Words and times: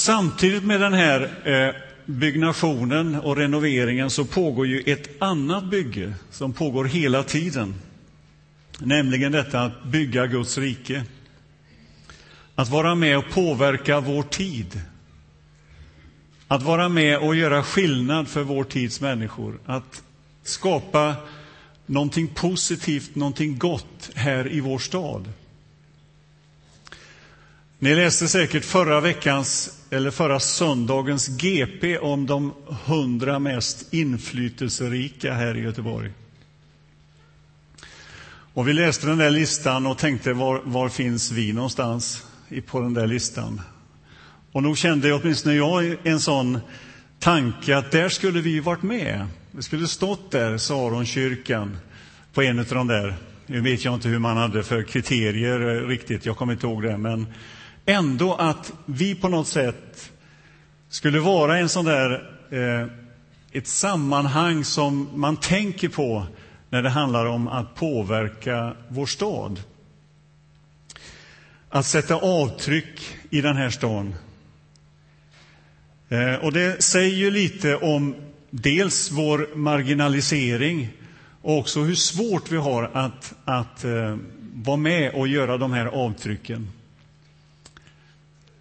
samtidigt 0.00 0.64
med 0.64 0.80
den 0.80 0.92
här 0.92 1.30
eh, 1.44 1.74
byggnationen 2.04 3.14
och 3.14 3.36
renoveringen 3.36 4.10
så 4.10 4.24
pågår 4.24 4.66
ju 4.66 4.80
ett 4.80 5.22
annat 5.22 5.64
bygge 5.64 6.14
som 6.30 6.52
pågår 6.52 6.84
hela 6.84 7.22
tiden. 7.22 7.74
Nämligen 8.78 9.32
detta 9.32 9.60
att 9.60 9.84
bygga 9.84 10.26
Guds 10.26 10.58
rike. 10.58 11.04
Att 12.54 12.68
vara 12.68 12.94
med 12.94 13.18
och 13.18 13.30
påverka 13.30 14.00
vår 14.00 14.22
tid. 14.22 14.80
Att 16.48 16.62
vara 16.62 16.88
med 16.88 17.18
och 17.18 17.36
göra 17.36 17.62
skillnad 17.62 18.28
för 18.28 18.42
vår 18.42 18.64
tids 18.64 19.00
människor. 19.00 19.58
Att 19.66 20.02
skapa 20.42 21.14
någonting 21.86 22.28
positivt, 22.28 23.14
någonting 23.14 23.58
gott 23.58 24.10
här 24.14 24.52
i 24.52 24.60
vår 24.60 24.78
stad. 24.78 25.28
Ni 27.82 27.94
läste 27.94 28.28
säkert 28.28 28.64
förra 28.64 29.00
veckans 29.00 29.78
eller 29.90 30.10
förra 30.10 30.40
söndagens 30.40 31.28
GP 31.28 31.98
om 31.98 32.26
de 32.26 32.52
hundra 32.86 33.38
mest 33.38 33.94
inflytelserika 33.94 35.34
här 35.34 35.56
i 35.56 35.60
Göteborg. 35.60 36.12
Och 38.54 38.68
vi 38.68 38.72
läste 38.72 39.06
den 39.06 39.18
där 39.18 39.30
listan 39.30 39.86
och 39.86 39.98
tänkte 39.98 40.32
var, 40.32 40.60
var 40.64 40.88
finns 40.88 41.30
vi 41.30 41.52
någonstans 41.52 42.26
på 42.66 42.80
den 42.80 42.94
där 42.94 43.06
listan? 43.06 43.60
Och 44.52 44.62
nog 44.62 44.78
kände 44.78 45.12
åtminstone 45.12 45.54
jag 45.54 45.96
en 46.02 46.20
sån 46.20 46.58
tanke 47.18 47.76
att 47.76 47.90
där 47.90 48.08
skulle 48.08 48.40
vi 48.40 48.60
varit 48.60 48.82
med. 48.82 49.26
Vi 49.50 49.62
skulle 49.62 49.86
stått 49.86 50.30
där, 50.30 50.58
Saronkyrkan, 50.58 51.78
på 52.34 52.42
en 52.42 52.58
av 52.58 52.64
de 52.64 52.86
där. 52.86 53.14
Nu 53.46 53.60
vet 53.60 53.84
jag 53.84 53.94
inte 53.94 54.08
hur 54.08 54.18
man 54.18 54.36
hade 54.36 54.62
för 54.62 54.82
kriterier 54.82 55.60
eh, 55.60 55.88
riktigt, 55.88 56.26
jag 56.26 56.36
kommer 56.36 56.52
inte 56.52 56.66
ihåg 56.66 56.82
det, 56.82 56.98
men 56.98 57.26
ändå 57.90 58.34
att 58.34 58.72
vi 58.86 59.14
på 59.14 59.28
något 59.28 59.48
sätt 59.48 60.12
skulle 60.88 61.20
vara 61.20 61.58
en 61.58 61.68
sån 61.68 61.84
där, 61.84 62.30
eh, 62.50 62.88
ett 63.52 63.66
sammanhang 63.66 64.64
som 64.64 65.08
man 65.14 65.36
tänker 65.36 65.88
på 65.88 66.26
när 66.70 66.82
det 66.82 66.88
handlar 66.90 67.26
om 67.26 67.48
att 67.48 67.74
påverka 67.74 68.76
vår 68.88 69.06
stad. 69.06 69.60
Att 71.68 71.86
sätta 71.86 72.14
avtryck 72.14 73.16
i 73.30 73.40
den 73.40 73.56
här 73.56 73.70
staden. 73.70 74.14
Eh, 76.08 76.34
och 76.34 76.52
det 76.52 76.82
säger 76.82 77.16
ju 77.16 77.30
lite 77.30 77.76
om 77.76 78.14
dels 78.50 79.10
vår 79.10 79.56
marginalisering 79.56 80.88
och 81.42 81.58
också 81.58 81.80
hur 81.80 81.94
svårt 81.94 82.50
vi 82.50 82.56
har 82.56 82.90
att, 82.92 83.34
att 83.44 83.84
eh, 83.84 84.16
vara 84.54 84.76
med 84.76 85.14
och 85.14 85.28
göra 85.28 85.56
de 85.56 85.72
här 85.72 85.86
avtrycken. 85.86 86.68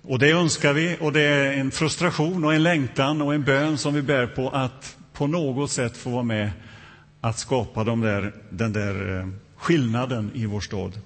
Och 0.10 0.20
det 0.20 0.32
önskar 0.32 0.74
vi, 0.74 0.98
och 1.00 1.14
det 1.14 1.22
är 1.22 1.54
en 1.54 1.72
frustration 1.72 2.46
och 2.46 2.54
en 2.54 2.64
längtan 2.64 3.22
och 3.22 3.34
en 3.34 3.44
bön 3.44 3.78
som 3.78 3.94
vi 3.94 4.02
bär 4.02 4.28
på 4.28 4.50
att 4.50 4.98
på 5.14 5.28
något 5.28 5.72
sätt 5.72 5.98
få 5.98 6.10
vara 6.10 6.24
med 6.24 6.52
att 7.22 7.40
skapa 7.40 7.84
de 7.84 8.02
där, 8.02 8.34
den 8.50 8.74
där 8.74 9.20
eh, 9.20 9.28
skillnaden 9.56 10.32
i 10.34 10.46
vår 10.46 10.62
stad. 10.62 11.00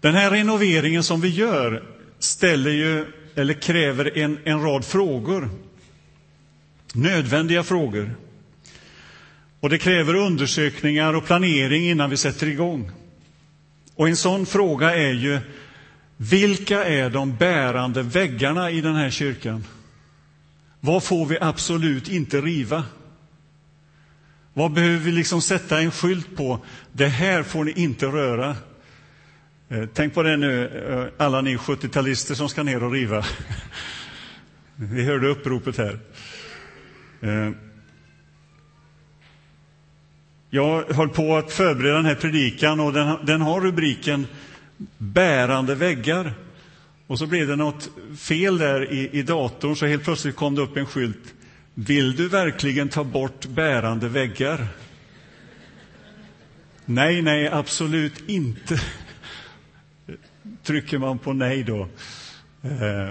Den 0.00 0.14
här 0.14 0.30
renoveringen 0.30 1.02
som 1.02 1.20
vi 1.20 1.28
gör 1.28 1.82
ställer 2.18 2.70
ju, 2.70 3.06
eller 3.34 3.54
kräver 3.54 4.18
en, 4.18 4.38
en 4.44 4.62
rad 4.62 4.84
frågor. 4.84 5.50
Nödvändiga 6.94 7.62
frågor. 7.62 8.14
Och 9.60 9.70
det 9.70 9.78
kräver 9.78 10.14
undersökningar 10.14 11.14
och 11.14 11.26
planering 11.26 11.90
innan 11.90 12.10
vi 12.10 12.16
sätter 12.16 12.46
igång. 12.46 12.90
Och 13.94 14.08
en 14.08 14.16
sån 14.16 14.46
fråga 14.46 14.94
är 14.94 15.12
ju 15.12 15.40
vilka 16.20 16.84
är 16.84 17.10
de 17.10 17.36
bärande 17.36 18.02
väggarna 18.02 18.70
i 18.70 18.80
den 18.80 18.94
här 18.94 19.10
kyrkan? 19.10 19.64
Vad 20.80 21.02
får 21.02 21.26
vi 21.26 21.38
absolut 21.40 22.08
inte 22.08 22.40
riva? 22.40 22.84
Vad 24.54 24.72
behöver 24.72 24.98
vi 24.98 25.12
liksom 25.12 25.42
sätta 25.42 25.80
en 25.80 25.90
skylt 25.90 26.36
på? 26.36 26.60
Det 26.92 27.08
här 27.08 27.42
får 27.42 27.64
ni 27.64 27.72
inte 27.72 28.06
röra. 28.06 28.56
Eh, 29.68 29.84
tänk 29.94 30.14
på 30.14 30.22
det 30.22 30.36
nu, 30.36 30.66
eh, 30.66 31.24
alla 31.24 31.40
ni 31.40 31.56
70-talister 31.56 32.34
som 32.34 32.48
ska 32.48 32.62
ner 32.62 32.82
och 32.82 32.92
riva. 32.92 33.24
Vi 34.74 35.04
hörde 35.04 35.28
uppropet 35.28 35.78
här. 35.78 35.98
Eh, 37.20 37.50
jag 40.50 40.84
höll 40.84 41.08
på 41.08 41.36
att 41.36 41.52
förbereda 41.52 41.96
den 41.96 42.06
här 42.06 42.14
predikan 42.14 42.80
och 42.80 42.92
den, 42.92 43.26
den 43.26 43.40
har 43.40 43.60
rubriken 43.60 44.26
bärande 44.98 45.74
väggar. 45.74 46.34
Och 47.06 47.18
så 47.18 47.26
blev 47.26 47.46
det 47.46 47.56
något 47.56 47.90
fel 48.18 48.58
där 48.58 48.92
i, 48.92 49.10
i 49.12 49.22
datorn, 49.22 49.76
så 49.76 49.86
helt 49.86 50.04
plötsligt 50.04 50.36
kom 50.36 50.54
det 50.54 50.62
upp 50.62 50.76
en 50.76 50.86
skylt. 50.86 51.34
Vill 51.74 52.16
du 52.16 52.28
verkligen 52.28 52.88
ta 52.88 53.04
bort 53.04 53.46
bärande 53.46 54.08
väggar? 54.08 54.66
Nej, 56.84 57.22
nej, 57.22 57.48
absolut 57.48 58.28
inte. 58.28 58.80
Trycker 60.62 60.98
man 60.98 61.18
på 61.18 61.32
nej 61.32 61.62
då. 61.62 61.88
Eh, 62.62 63.10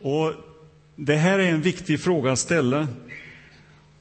och 0.00 0.32
det 0.96 1.16
här 1.16 1.38
är 1.38 1.48
en 1.48 1.62
viktig 1.62 2.00
fråga 2.00 2.32
att 2.32 2.38
ställa. 2.38 2.88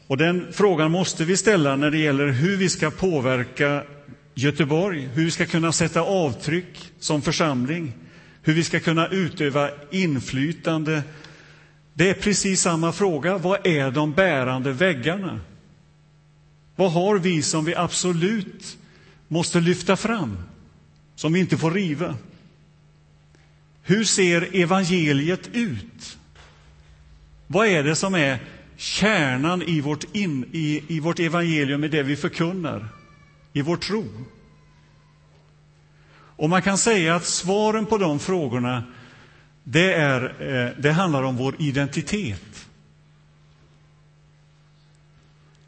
Och 0.07 0.17
den 0.17 0.47
frågan 0.51 0.91
måste 0.91 1.25
vi 1.25 1.37
ställa 1.37 1.75
när 1.75 1.91
det 1.91 1.97
gäller 1.97 2.27
hur 2.27 2.57
vi 2.57 2.69
ska 2.69 2.91
påverka 2.91 3.83
Göteborg, 4.41 5.09
hur 5.13 5.25
vi 5.25 5.31
ska 5.31 5.45
kunna 5.45 5.71
sätta 5.71 6.01
avtryck 6.01 6.91
som 6.99 7.21
församling, 7.21 7.93
hur 8.41 8.53
vi 8.53 8.63
ska 8.63 8.79
kunna 8.79 9.07
utöva 9.07 9.69
inflytande. 9.91 11.03
Det 11.93 12.09
är 12.09 12.13
precis 12.13 12.61
samma 12.61 12.91
fråga. 12.91 13.37
Vad 13.37 13.67
är 13.67 13.91
de 13.91 14.13
bärande 14.13 14.71
väggarna? 14.71 15.39
Vad 16.75 16.91
har 16.91 17.19
vi 17.19 17.41
som 17.41 17.65
vi 17.65 17.75
absolut 17.75 18.77
måste 19.27 19.59
lyfta 19.59 19.95
fram, 19.95 20.37
som 21.15 21.33
vi 21.33 21.39
inte 21.39 21.57
får 21.57 21.71
riva? 21.71 22.15
Hur 23.83 24.03
ser 24.03 24.55
evangeliet 24.55 25.49
ut? 25.53 26.17
Vad 27.47 27.67
är 27.67 27.83
det 27.83 27.95
som 27.95 28.15
är 28.15 28.39
kärnan 28.77 29.61
i 29.61 29.81
vårt, 29.81 30.15
in, 30.15 30.45
i, 30.51 30.83
i 30.87 30.99
vårt 30.99 31.19
evangelium, 31.19 31.83
i 31.83 31.87
det 31.87 32.03
vi 32.03 32.15
förkunnar? 32.15 33.00
I 33.53 33.61
vår 33.61 33.77
tro? 33.77 34.05
Och 36.41 36.49
man 36.49 36.61
kan 36.61 36.77
säga 36.77 37.15
att 37.15 37.25
svaren 37.25 37.85
på 37.85 37.97
de 37.97 38.19
frågorna, 38.19 38.83
det, 39.63 39.93
är, 39.93 40.21
eh, 40.23 40.81
det 40.81 40.91
handlar 40.91 41.23
om 41.23 41.37
vår 41.37 41.55
identitet. 41.59 42.67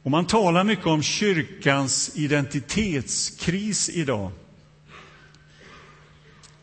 Och 0.04 0.12
man 0.12 0.26
talar 0.26 0.64
mycket 0.64 0.86
om 0.86 1.04
kyrkans 1.04 2.12
identitetskris 2.16 3.90
idag. 3.90 4.32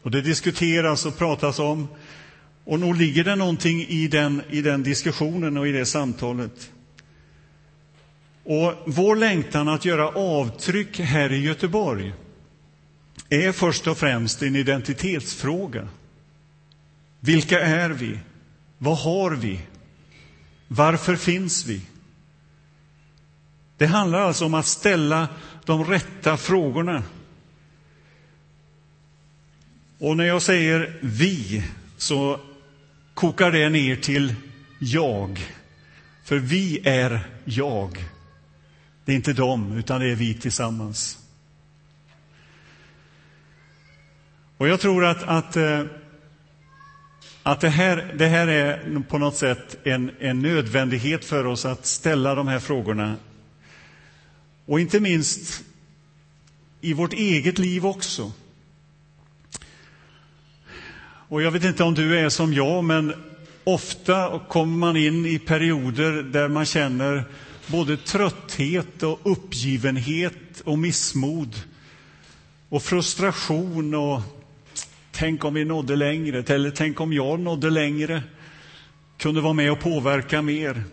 Och 0.02 0.10
det 0.10 0.20
diskuteras 0.20 1.06
och 1.06 1.18
pratas 1.18 1.58
om. 1.58 1.88
Och 2.64 2.80
nog 2.80 2.96
ligger 2.96 3.24
det 3.24 3.36
någonting 3.36 3.80
i 3.80 4.08
den, 4.08 4.42
i 4.50 4.62
den 4.62 4.82
diskussionen 4.82 5.56
och 5.56 5.68
i 5.68 5.72
det 5.72 5.86
samtalet. 5.86 6.70
Och 8.44 8.74
vår 8.86 9.16
längtan 9.16 9.68
att 9.68 9.84
göra 9.84 10.08
avtryck 10.08 10.98
här 10.98 11.32
i 11.32 11.38
Göteborg 11.38 12.12
är 13.28 13.52
först 13.52 13.86
och 13.86 13.98
främst 13.98 14.42
en 14.42 14.56
identitetsfråga. 14.56 15.88
Vilka 17.20 17.60
är 17.60 17.90
vi? 17.90 18.18
Vad 18.78 18.98
har 18.98 19.30
vi? 19.30 19.60
Varför 20.68 21.16
finns 21.16 21.66
vi? 21.66 21.80
Det 23.78 23.86
handlar 23.86 24.20
alltså 24.20 24.44
om 24.44 24.54
att 24.54 24.66
ställa 24.66 25.28
de 25.64 25.84
rätta 25.84 26.36
frågorna. 26.36 27.02
Och 29.98 30.16
när 30.16 30.24
jag 30.24 30.42
säger 30.42 30.98
vi 31.02 31.64
så 31.96 32.40
kokar 33.14 33.52
det 33.52 33.68
ner 33.68 33.96
till 33.96 34.34
jag. 34.78 35.40
För 36.24 36.36
vi 36.36 36.80
är 36.84 37.28
jag. 37.44 38.04
Det 39.10 39.14
är 39.14 39.16
inte 39.16 39.32
dem, 39.32 39.72
utan 39.78 40.00
det 40.00 40.06
är 40.06 40.14
vi 40.14 40.34
tillsammans. 40.34 41.18
Och 44.56 44.68
jag 44.68 44.80
tror 44.80 45.04
att, 45.04 45.22
att, 45.22 45.56
eh, 45.56 45.84
att 47.42 47.60
det, 47.60 47.68
här, 47.68 48.14
det 48.18 48.26
här 48.26 48.46
är 48.46 49.02
på 49.08 49.18
något 49.18 49.36
sätt 49.36 49.76
en, 49.84 50.10
en 50.20 50.42
nödvändighet 50.42 51.24
för 51.24 51.46
oss 51.46 51.64
att 51.64 51.86
ställa 51.86 52.34
de 52.34 52.48
här 52.48 52.58
frågorna. 52.58 53.16
Och 54.66 54.80
inte 54.80 55.00
minst 55.00 55.64
i 56.80 56.92
vårt 56.92 57.12
eget 57.12 57.58
liv 57.58 57.86
också. 57.86 58.32
Och 61.28 61.42
jag 61.42 61.50
vet 61.50 61.64
inte 61.64 61.82
om 61.82 61.94
du 61.94 62.18
är 62.18 62.28
som 62.28 62.54
jag, 62.54 62.84
men 62.84 63.14
ofta 63.64 64.40
kommer 64.48 64.78
man 64.78 64.96
in 64.96 65.26
i 65.26 65.38
perioder 65.38 66.22
där 66.22 66.48
man 66.48 66.66
känner 66.66 67.24
både 67.70 67.96
trötthet 67.96 69.02
och 69.02 69.20
uppgivenhet 69.22 70.60
och 70.64 70.78
missmod 70.78 71.56
och 72.68 72.82
frustration 72.82 73.94
och 73.94 74.22
tänk 75.10 75.44
om 75.44 75.54
vi 75.54 75.64
nådde 75.64 75.96
längre, 75.96 76.54
eller 76.54 76.70
tänk 76.70 77.00
om 77.00 77.12
jag 77.12 77.40
nådde 77.40 77.70
längre, 77.70 78.22
kunde 79.18 79.40
vara 79.40 79.52
med 79.52 79.72
och 79.72 79.80
påverka 79.80 80.42
mer. 80.42 80.84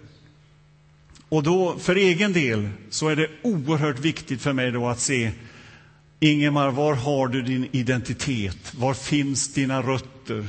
Och 1.30 1.44
då, 1.44 1.80
för 1.80 1.96
egen 1.96 2.34
del, 2.34 2.70
så 2.90 3.08
är 3.08 3.16
det 3.16 3.30
oerhört 3.42 4.00
viktigt 4.00 4.42
för 4.42 4.54
mig 4.54 4.72
då 4.72 4.88
att 4.88 5.00
se 5.00 5.32
Ingemar, 6.20 6.72
var 6.72 6.94
har 6.94 7.28
du 7.28 7.42
din 7.42 7.68
identitet? 7.72 8.74
Var 8.76 8.94
finns 8.94 9.54
dina 9.54 9.82
rötter? 9.82 10.48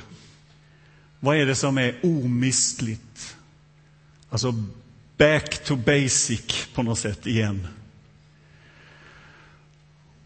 Vad 1.20 1.36
är 1.36 1.46
det 1.46 1.54
som 1.54 1.78
är 1.78 1.94
omistligt? 2.02 3.36
Alltså, 4.30 4.54
back 5.18 5.64
to 5.64 5.76
basic 5.76 6.68
på 6.74 6.82
något 6.82 6.98
sätt 6.98 7.26
igen. 7.26 7.68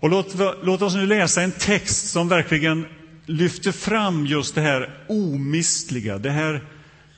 Och 0.00 0.10
låt, 0.10 0.34
låt 0.62 0.82
oss 0.82 0.94
nu 0.94 1.06
läsa 1.06 1.42
en 1.42 1.52
text 1.52 2.10
som 2.10 2.28
verkligen 2.28 2.86
lyfter 3.26 3.72
fram 3.72 4.26
just 4.26 4.54
det 4.54 4.60
här 4.60 5.04
omistliga, 5.08 6.18
det 6.18 6.30
här 6.30 6.64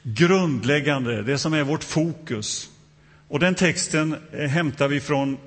grundläggande, 0.03 1.23
det 1.23 1.39
som 1.39 1.55
är 1.55 1.63
vårt 1.63 1.85
fokus. 1.85 2.71
Och 3.29 3.41
den 3.41 3.55
texten 3.55 4.17
eh, 4.33 4.49
hämtar 4.49 4.89
vi 4.89 5.01
från 5.01 5.39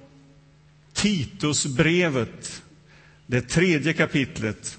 Titusbrevet, 0.93 2.61
det 3.25 3.41
tredje 3.41 3.93
kapitlet. 3.93 4.77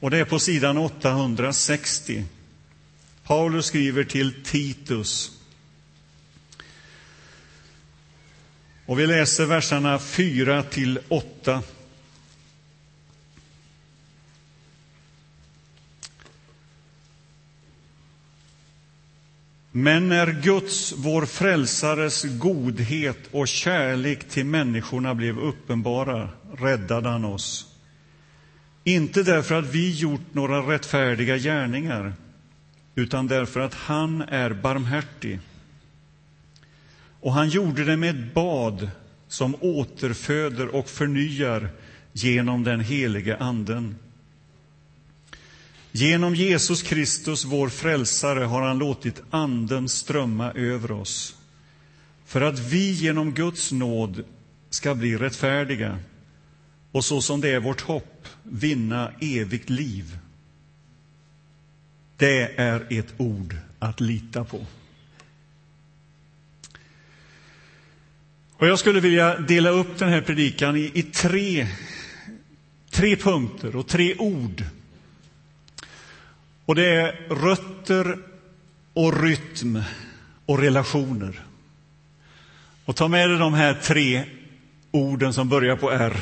Och 0.00 0.10
det 0.10 0.18
är 0.18 0.24
på 0.24 0.38
sidan 0.38 0.78
860. 0.78 2.24
Paulus 3.24 3.66
skriver 3.66 4.04
till 4.04 4.44
Titus. 4.44 5.33
Och 8.86 8.98
vi 8.98 9.06
läser 9.06 9.46
verserna 9.46 9.98
4 9.98 10.62
till 10.62 10.98
8. 11.08 11.62
Men 19.76 20.08
när 20.08 20.42
Guds, 20.42 20.94
vår 20.96 21.26
frälsares, 21.26 22.24
godhet 22.24 23.18
och 23.30 23.48
kärlek 23.48 24.28
till 24.28 24.46
människorna 24.46 25.14
blev 25.14 25.38
uppenbara 25.38 26.28
räddade 26.56 27.08
han 27.08 27.24
oss. 27.24 27.66
Inte 28.84 29.22
därför 29.22 29.54
att 29.54 29.64
vi 29.64 29.90
gjort 29.90 30.34
några 30.34 30.58
rättfärdiga 30.58 31.36
gärningar 31.36 32.12
utan 32.94 33.26
därför 33.26 33.60
att 33.60 33.74
han 33.74 34.22
är 34.22 34.50
barmhärtig. 34.50 35.40
Och 37.24 37.32
han 37.32 37.48
gjorde 37.48 37.84
det 37.84 37.96
med 37.96 38.10
ett 38.10 38.34
bad 38.34 38.90
som 39.28 39.56
återföder 39.60 40.74
och 40.74 40.88
förnyar 40.88 41.70
genom 42.12 42.64
den 42.64 42.80
helige 42.80 43.36
Anden. 43.36 43.96
Genom 45.92 46.34
Jesus 46.34 46.82
Kristus, 46.82 47.44
vår 47.44 47.68
frälsare, 47.68 48.44
har 48.44 48.62
han 48.62 48.78
låtit 48.78 49.22
Anden 49.30 49.88
strömma 49.88 50.52
över 50.52 50.92
oss 50.92 51.36
för 52.24 52.40
att 52.40 52.58
vi 52.58 52.90
genom 52.90 53.32
Guds 53.32 53.72
nåd 53.72 54.24
ska 54.70 54.94
bli 54.94 55.16
rättfärdiga 55.16 55.98
och 56.92 57.04
så 57.04 57.22
som 57.22 57.40
det 57.40 57.50
är 57.50 57.60
vårt 57.60 57.80
hopp 57.80 58.28
vinna 58.42 59.12
evigt 59.20 59.70
liv. 59.70 60.18
Det 62.16 62.60
är 62.60 62.86
ett 62.90 63.14
ord 63.16 63.56
att 63.78 64.00
lita 64.00 64.44
på. 64.44 64.66
Och 68.58 68.66
jag 68.66 68.78
skulle 68.78 69.00
vilja 69.00 69.38
dela 69.38 69.70
upp 69.70 69.98
den 69.98 70.08
här 70.08 70.20
predikan 70.20 70.76
i, 70.76 70.90
i 70.94 71.02
tre, 71.02 71.66
tre 72.90 73.16
punkter 73.16 73.76
och 73.76 73.86
tre 73.86 74.14
ord 74.14 74.64
och 76.64 76.74
det 76.74 76.86
är 76.86 77.12
rötter 77.28 78.18
och 78.92 79.22
rytm 79.22 79.82
och 80.46 80.58
relationer. 80.58 81.40
Och 82.84 82.96
ta 82.96 83.08
med 83.08 83.30
dig 83.30 83.38
de 83.38 83.54
här 83.54 83.74
tre 83.74 84.24
orden 84.90 85.32
som 85.32 85.48
börjar 85.48 85.76
på 85.76 85.90
R. 85.90 86.16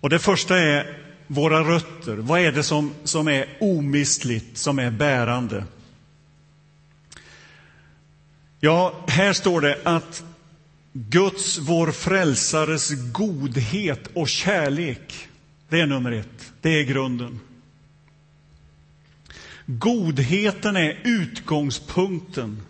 Och 0.00 0.10
det 0.10 0.18
första 0.18 0.58
är 0.58 0.98
våra 1.26 1.60
rötter. 1.60 2.16
Vad 2.16 2.40
är 2.40 2.52
det 2.52 2.62
som, 2.62 2.94
som 3.04 3.28
är 3.28 3.46
omistligt, 3.60 4.58
som 4.58 4.78
är 4.78 4.90
bärande? 4.90 5.64
Ja, 8.60 9.04
här 9.08 9.32
står 9.32 9.60
det 9.60 9.78
att 9.84 10.24
Guds, 10.92 11.58
vår 11.58 11.92
frälsares 11.92 12.90
godhet 13.12 14.10
och 14.14 14.28
kärlek, 14.28 15.28
det 15.68 15.80
är 15.80 15.86
nummer 15.86 16.12
ett. 16.12 16.52
Det 16.60 16.70
är 16.70 16.84
grunden. 16.84 17.40
Godheten 19.66 20.76
är 20.76 21.00
utgångspunkten 21.04 22.62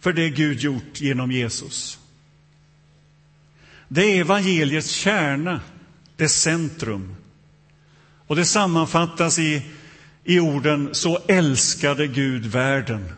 för 0.00 0.12
det 0.12 0.30
Gud 0.30 0.60
gjort 0.60 1.00
genom 1.00 1.32
Jesus. 1.32 1.98
Det 3.88 4.02
är 4.02 4.20
evangeliets 4.20 4.90
kärna, 4.90 5.60
dess 6.16 6.40
centrum. 6.42 7.16
Och 8.26 8.36
det 8.36 8.44
sammanfattas 8.44 9.38
i, 9.38 9.62
i 10.24 10.40
orden 10.40 10.88
”så 10.92 11.18
älskade 11.28 12.06
Gud 12.06 12.46
världen”. 12.46 13.12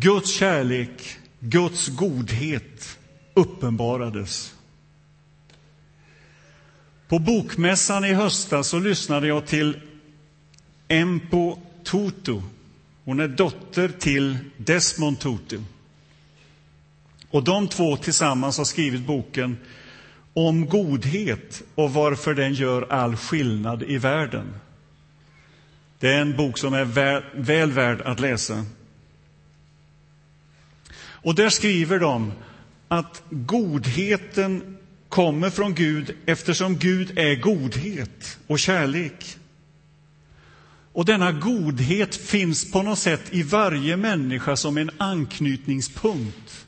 Guds 0.00 0.30
kärlek, 0.30 1.18
Guds 1.40 1.88
godhet 1.88 2.98
uppenbarades. 3.34 4.54
På 7.08 7.18
Bokmässan 7.18 8.04
i 8.04 8.12
höstas 8.12 8.68
så 8.68 8.78
lyssnade 8.78 9.26
jag 9.26 9.46
till 9.46 9.80
Empo 10.88 11.58
Tutu. 11.84 12.42
Hon 13.04 13.20
är 13.20 13.28
dotter 13.28 13.88
till 13.88 14.38
Desmond 14.56 15.20
Tutu. 15.20 15.60
Och 17.30 17.44
de 17.44 17.68
två 17.68 17.96
tillsammans 17.96 18.58
har 18.58 18.64
skrivit 18.64 19.06
boken 19.06 19.56
Om 20.34 20.66
godhet 20.66 21.62
och 21.74 21.92
varför 21.92 22.34
den 22.34 22.54
gör 22.54 22.92
all 22.92 23.16
skillnad 23.16 23.82
i 23.82 23.98
världen. 23.98 24.54
Det 25.98 26.08
är 26.08 26.20
en 26.20 26.36
bok 26.36 26.58
som 26.58 26.74
är 26.74 26.84
väl, 26.84 27.22
väl 27.34 27.72
värd 27.72 28.00
att 28.00 28.20
läsa. 28.20 28.64
Och 31.28 31.34
där 31.34 31.48
skriver 31.48 31.98
de 31.98 32.32
att 32.88 33.22
godheten 33.30 34.78
kommer 35.08 35.50
från 35.50 35.74
Gud 35.74 36.16
eftersom 36.26 36.76
Gud 36.76 37.18
är 37.18 37.34
godhet 37.34 38.38
och 38.46 38.58
kärlek. 38.58 39.36
Och 40.92 41.04
denna 41.04 41.32
godhet 41.32 42.16
finns 42.16 42.72
på 42.72 42.82
något 42.82 42.98
sätt 42.98 43.22
i 43.30 43.42
varje 43.42 43.96
människa 43.96 44.56
som 44.56 44.78
en 44.78 44.90
anknytningspunkt 44.98 46.66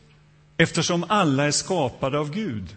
eftersom 0.57 1.05
alla 1.09 1.45
är 1.45 1.50
skapade 1.50 2.19
av 2.19 2.31
Gud. 2.31 2.76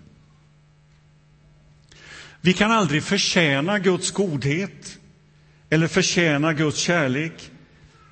Vi 2.41 2.53
kan 2.53 2.71
aldrig 2.71 3.03
förtjäna 3.03 3.79
Guds 3.79 4.11
godhet 4.11 4.97
eller 5.69 5.87
förtjäna 5.87 6.53
Guds 6.53 6.77
kärlek. 6.77 7.51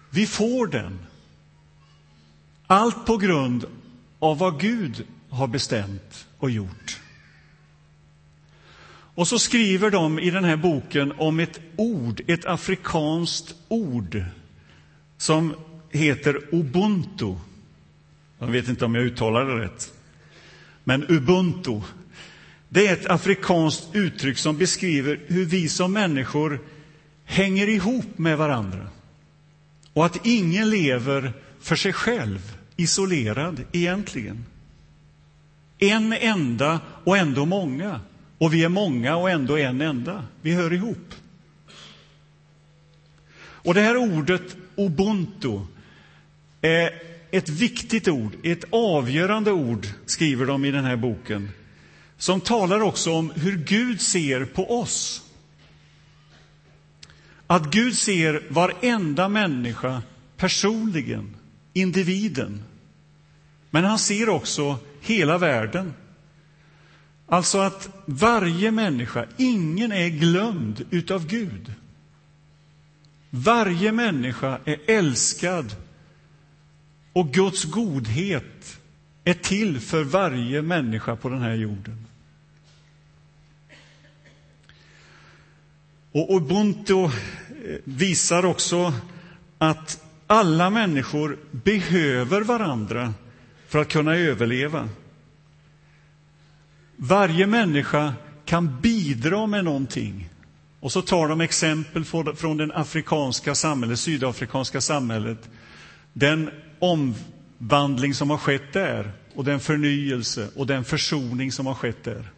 Vi 0.10 0.28
får 0.28 0.68
den. 0.68 1.00
Allt 2.72 3.06
på 3.06 3.18
grund 3.18 3.66
av 4.20 4.38
vad 4.38 4.60
Gud 4.60 5.06
har 5.30 5.48
bestämt 5.48 6.28
och 6.38 6.52
gjort. 6.52 7.00
Och 9.16 9.28
så 9.28 9.40
skriver 9.40 9.92
de 9.92 10.20
i 10.20 10.30
den 10.30 10.44
här 10.44 10.56
boken 10.56 11.12
om 11.18 11.40
ett 11.40 11.60
ord, 11.76 12.22
ett 12.28 12.46
afrikanskt 12.46 13.56
ord 13.68 14.24
som 15.18 15.56
heter 15.90 16.42
ubuntu. 16.52 17.36
Jag 18.40 18.48
vet 18.48 18.68
inte 18.68 18.86
om 18.86 18.96
jag 18.96 19.06
uttalar 19.06 19.46
det 19.46 19.64
rätt. 19.64 19.94
Men 20.84 21.06
ubuntu, 21.10 21.82
det 22.70 22.88
är 22.88 22.94
ett 22.94 23.10
afrikanskt 23.10 23.88
uttryck 23.94 24.38
som 24.38 24.58
beskriver 24.58 25.20
hur 25.28 25.46
vi 25.46 25.70
som 25.70 25.94
människor 25.94 26.62
hänger 27.26 27.70
ihop 27.70 28.18
med 28.18 28.38
varandra. 28.38 28.88
Och 29.94 30.06
att 30.06 30.26
ingen 30.26 30.70
lever 30.70 31.34
för 31.62 31.76
sig 31.76 31.94
själv, 31.94 32.58
isolerad 32.82 33.64
egentligen. 33.72 34.46
En 35.78 36.14
enda 36.14 36.80
och 37.04 37.18
ändå 37.18 37.46
många. 37.46 38.00
Och 38.38 38.54
vi 38.54 38.64
är 38.64 38.70
många 38.70 39.16
och 39.16 39.30
ändå 39.30 39.58
en 39.58 39.82
enda. 39.82 40.24
Vi 40.42 40.54
hör 40.54 40.74
ihop. 40.74 41.14
Och 43.40 43.74
det 43.74 43.82
här 43.82 43.98
ordet 43.98 44.58
ubuntu 44.76 45.60
är 46.62 47.02
ett 47.32 47.50
viktigt 47.50 48.08
ord, 48.08 48.32
ett 48.44 48.64
avgörande 48.70 49.52
ord, 49.52 49.88
skriver 50.06 50.46
de 50.46 50.66
i 50.66 50.72
den 50.72 50.86
här 50.86 50.96
boken, 50.96 51.50
som 52.18 52.42
talar 52.42 52.82
också 52.82 53.14
om 53.14 53.32
hur 53.36 53.58
Gud 53.58 54.02
ser 54.02 54.46
på 54.46 54.80
oss. 54.82 55.22
Att 57.48 57.72
Gud 57.72 57.98
ser 57.98 58.44
varenda 58.50 59.30
människa 59.30 60.02
personligen, 60.38 61.36
individen. 61.74 62.64
Men 63.72 63.84
han 63.84 64.00
ser 64.00 64.30
också 64.30 64.78
hela 65.02 65.38
världen. 65.38 65.94
Alltså 67.28 67.60
att 67.60 67.90
varje 68.06 68.72
människa, 68.72 69.26
ingen 69.38 69.92
är 69.92 70.08
glömd 70.08 70.86
utav 70.90 71.28
Gud. 71.28 71.74
Varje 73.30 73.92
människa 73.92 74.60
är 74.66 74.78
älskad 74.88 75.76
och 77.14 77.34
Guds 77.34 77.64
godhet 77.64 78.80
är 79.24 79.34
till 79.34 79.80
för 79.80 80.04
varje 80.04 80.62
människa 80.62 81.16
på 81.16 81.30
den 81.30 81.42
här 81.42 81.56
jorden. 81.56 82.08
Och 86.12 86.36
Ubuntu 86.36 87.04
eh, 87.04 87.10
visar 87.84 88.46
också 88.46 88.94
att 89.58 90.04
alla 90.28 90.70
människor 90.70 91.38
behöver 91.52 92.42
varandra 92.42 93.14
för 93.72 93.80
att 93.80 93.90
kunna 93.90 94.16
överleva. 94.16 94.90
Varje 96.96 97.48
människa 97.48 98.14
kan 98.46 98.82
bidra 98.82 99.48
med 99.48 99.66
någonting. 99.66 100.30
Och 100.80 100.92
så 100.92 101.02
tar 101.02 101.28
de 101.28 101.42
exempel 101.42 102.06
från 102.36 102.58
det 102.58 102.76
afrikanska 102.76 103.56
samhället, 103.56 104.00
sydafrikanska 104.00 104.82
samhället. 104.82 105.50
Den 106.14 106.50
omvandling 106.80 108.14
som 108.14 108.30
har 108.30 108.38
skett 108.38 108.74
där 108.74 109.12
och 109.36 109.46
den 109.46 109.60
förnyelse 109.60 110.50
och 110.56 110.68
den 110.68 110.84
försoning 110.84 111.52
som 111.52 111.66
har 111.66 111.76
skett 111.76 112.04
där. 112.04 112.32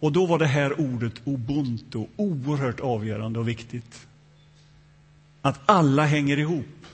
Och 0.00 0.12
då 0.12 0.26
var 0.26 0.38
det 0.38 0.46
här 0.46 0.80
ordet 0.80 1.14
ubuntu 1.24 2.06
oerhört 2.16 2.80
avgörande 2.80 3.38
och 3.38 3.48
viktigt. 3.48 4.06
Att 5.42 5.60
alla 5.66 6.04
hänger 6.04 6.38
ihop. 6.38 6.86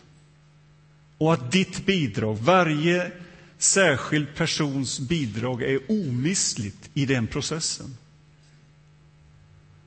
Och 1.19 1.33
att 1.33 1.53
ditt 1.53 1.87
bidrag, 1.87 2.37
varje 2.37 3.13
särskild 3.59 4.35
persons 4.35 5.01
bidrag, 5.01 5.63
är 5.63 5.81
omistligt 5.89 6.91
i 6.95 7.07
den 7.07 7.27
processen. 7.27 7.97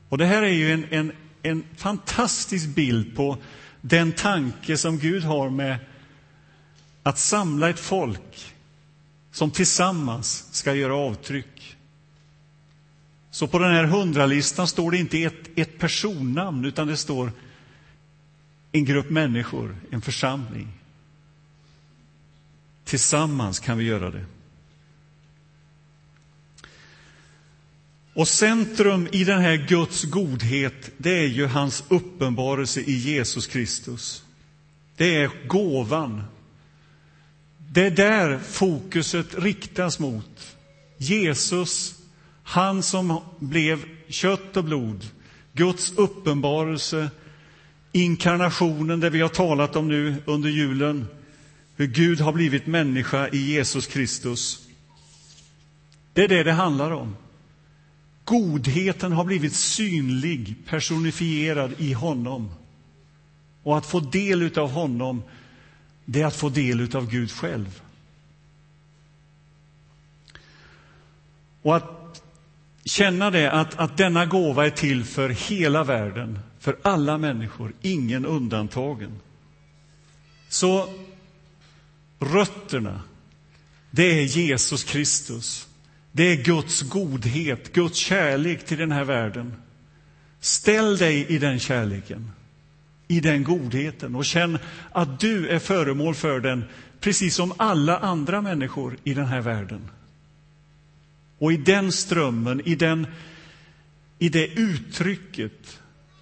Och 0.09 0.17
det 0.17 0.25
här 0.25 0.43
är 0.43 0.53
ju 0.53 0.71
en, 0.71 0.85
en, 0.89 1.11
en 1.41 1.63
fantastisk 1.77 2.67
bild 2.67 3.15
på 3.15 3.37
den 3.81 4.11
tanke 4.11 4.77
som 4.77 4.97
Gud 4.97 5.23
har 5.23 5.49
med 5.49 5.77
att 7.03 7.19
samla 7.19 7.69
ett 7.69 7.79
folk 7.79 8.53
som 9.31 9.51
tillsammans 9.51 10.47
ska 10.51 10.73
göra 10.73 10.95
avtryck. 10.95 11.77
Så 13.31 13.47
på 13.47 13.59
den 13.59 13.71
här 13.71 13.83
hundralistan 13.83 14.67
står 14.67 14.91
det 14.91 14.97
inte 14.97 15.23
ett, 15.23 15.49
ett 15.55 15.79
personnamn, 15.79 16.65
utan 16.65 16.87
det 16.87 16.97
står 16.97 17.31
en 18.71 18.85
grupp 18.85 19.09
människor, 19.09 19.75
en 19.91 20.01
församling. 20.01 20.80
Tillsammans 22.91 23.59
kan 23.59 23.77
vi 23.77 23.83
göra 23.83 24.11
det. 24.11 24.25
Och 28.13 28.27
centrum 28.27 29.07
i 29.11 29.23
den 29.23 29.41
här 29.41 29.67
Guds 29.67 30.03
godhet, 30.03 30.91
det 30.97 31.19
är 31.19 31.27
ju 31.27 31.45
hans 31.45 31.83
uppenbarelse 31.87 32.81
i 32.81 32.91
Jesus 32.91 33.47
Kristus. 33.47 34.23
Det 34.97 35.15
är 35.15 35.47
gåvan. 35.47 36.23
Det 37.57 37.85
är 37.85 37.91
där 37.91 38.39
fokuset 38.39 39.27
riktas 39.37 39.99
mot. 39.99 40.55
Jesus, 40.97 41.95
han 42.43 42.83
som 42.83 43.21
blev 43.39 43.85
kött 44.07 44.57
och 44.57 44.63
blod, 44.63 45.05
Guds 45.53 45.91
uppenbarelse, 45.91 47.09
inkarnationen, 47.91 48.99
det 48.99 49.09
vi 49.09 49.21
har 49.21 49.29
talat 49.29 49.75
om 49.75 49.87
nu 49.87 50.15
under 50.25 50.49
julen, 50.49 51.07
hur 51.81 51.87
Gud 51.87 52.21
har 52.21 52.33
blivit 52.33 52.67
människa 52.67 53.27
i 53.27 53.37
Jesus 53.37 53.87
Kristus. 53.87 54.67
Det 56.13 56.23
är 56.23 56.27
det 56.27 56.43
det 56.43 56.51
handlar 56.51 56.91
om. 56.91 57.15
Godheten 58.25 59.11
har 59.11 59.23
blivit 59.23 59.55
synlig, 59.55 60.55
personifierad 60.67 61.73
i 61.77 61.93
honom. 61.93 62.51
Och 63.63 63.77
att 63.77 63.85
få 63.85 63.99
del 63.99 64.59
av 64.59 64.71
honom, 64.71 65.23
det 66.05 66.21
är 66.21 66.25
att 66.25 66.35
få 66.35 66.49
del 66.49 66.95
av 66.95 67.09
Gud 67.09 67.31
själv. 67.31 67.81
Och 71.61 71.75
att 71.75 72.23
känna 72.85 73.29
det, 73.29 73.51
att, 73.51 73.79
att 73.79 73.97
denna 73.97 74.25
gåva 74.25 74.65
är 74.65 74.69
till 74.69 75.03
för 75.03 75.29
hela 75.29 75.83
världen, 75.83 76.39
för 76.59 76.77
alla 76.81 77.17
människor, 77.17 77.73
ingen 77.81 78.25
undantagen. 78.25 79.19
Så 80.49 80.89
rötterna, 82.21 83.01
det 83.91 84.19
är 84.19 84.23
Jesus 84.23 84.83
Kristus. 84.83 85.67
Det 86.11 86.23
är 86.23 86.43
Guds 86.43 86.81
godhet, 86.81 87.73
Guds 87.73 87.97
kärlek 87.97 88.65
till 88.65 88.77
den 88.77 88.91
här 88.91 89.03
världen. 89.03 89.53
Ställ 90.39 90.97
dig 90.97 91.25
i 91.27 91.37
den 91.37 91.59
kärleken, 91.59 92.31
i 93.07 93.19
den 93.19 93.43
godheten 93.43 94.15
och 94.15 94.25
känn 94.25 94.59
att 94.91 95.19
du 95.19 95.47
är 95.47 95.59
föremål 95.59 96.15
för 96.15 96.39
den, 96.39 96.63
precis 96.99 97.35
som 97.35 97.53
alla 97.57 97.97
andra 97.97 98.41
människor 98.41 98.97
i 99.03 99.13
den 99.13 99.25
här 99.25 99.41
världen. 99.41 99.89
Och 101.37 101.53
i 101.53 101.57
den 101.57 101.91
strömmen, 101.91 102.61
i, 102.65 102.75
den, 102.75 103.07
i 104.19 104.29
det 104.29 104.47
uttrycket 104.47 105.79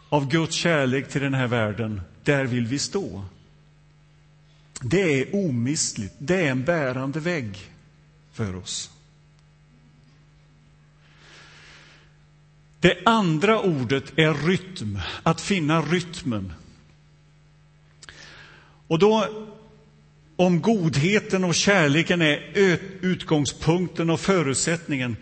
av 0.10 0.30
Guds 0.30 0.56
kärlek 0.56 1.10
till 1.10 1.22
den 1.22 1.34
här 1.34 1.48
världen, 1.48 2.02
där 2.24 2.46
vill 2.46 2.66
vi 2.66 2.80
stå. 2.80 3.26
Det 4.82 5.22
är 5.22 5.36
omistligt, 5.36 6.14
det 6.18 6.36
är 6.36 6.52
en 6.52 6.66
bärande 6.66 7.20
vägg 7.20 7.58
för 8.34 8.56
oss. 8.56 8.92
Det 12.80 12.98
andra 13.06 13.62
ordet 13.62 14.14
är 14.16 14.48
rytm, 14.48 15.00
att 15.24 15.42
finna 15.42 15.82
rytmen. 15.82 16.54
Och 18.88 19.00
då, 19.00 19.28
om 20.36 20.62
godheten 20.62 21.44
och 21.44 21.56
kärleken 21.56 22.22
är 22.22 22.40
utgångspunkten 23.02 24.10
och 24.10 24.20
förutsättningen, 24.20 25.18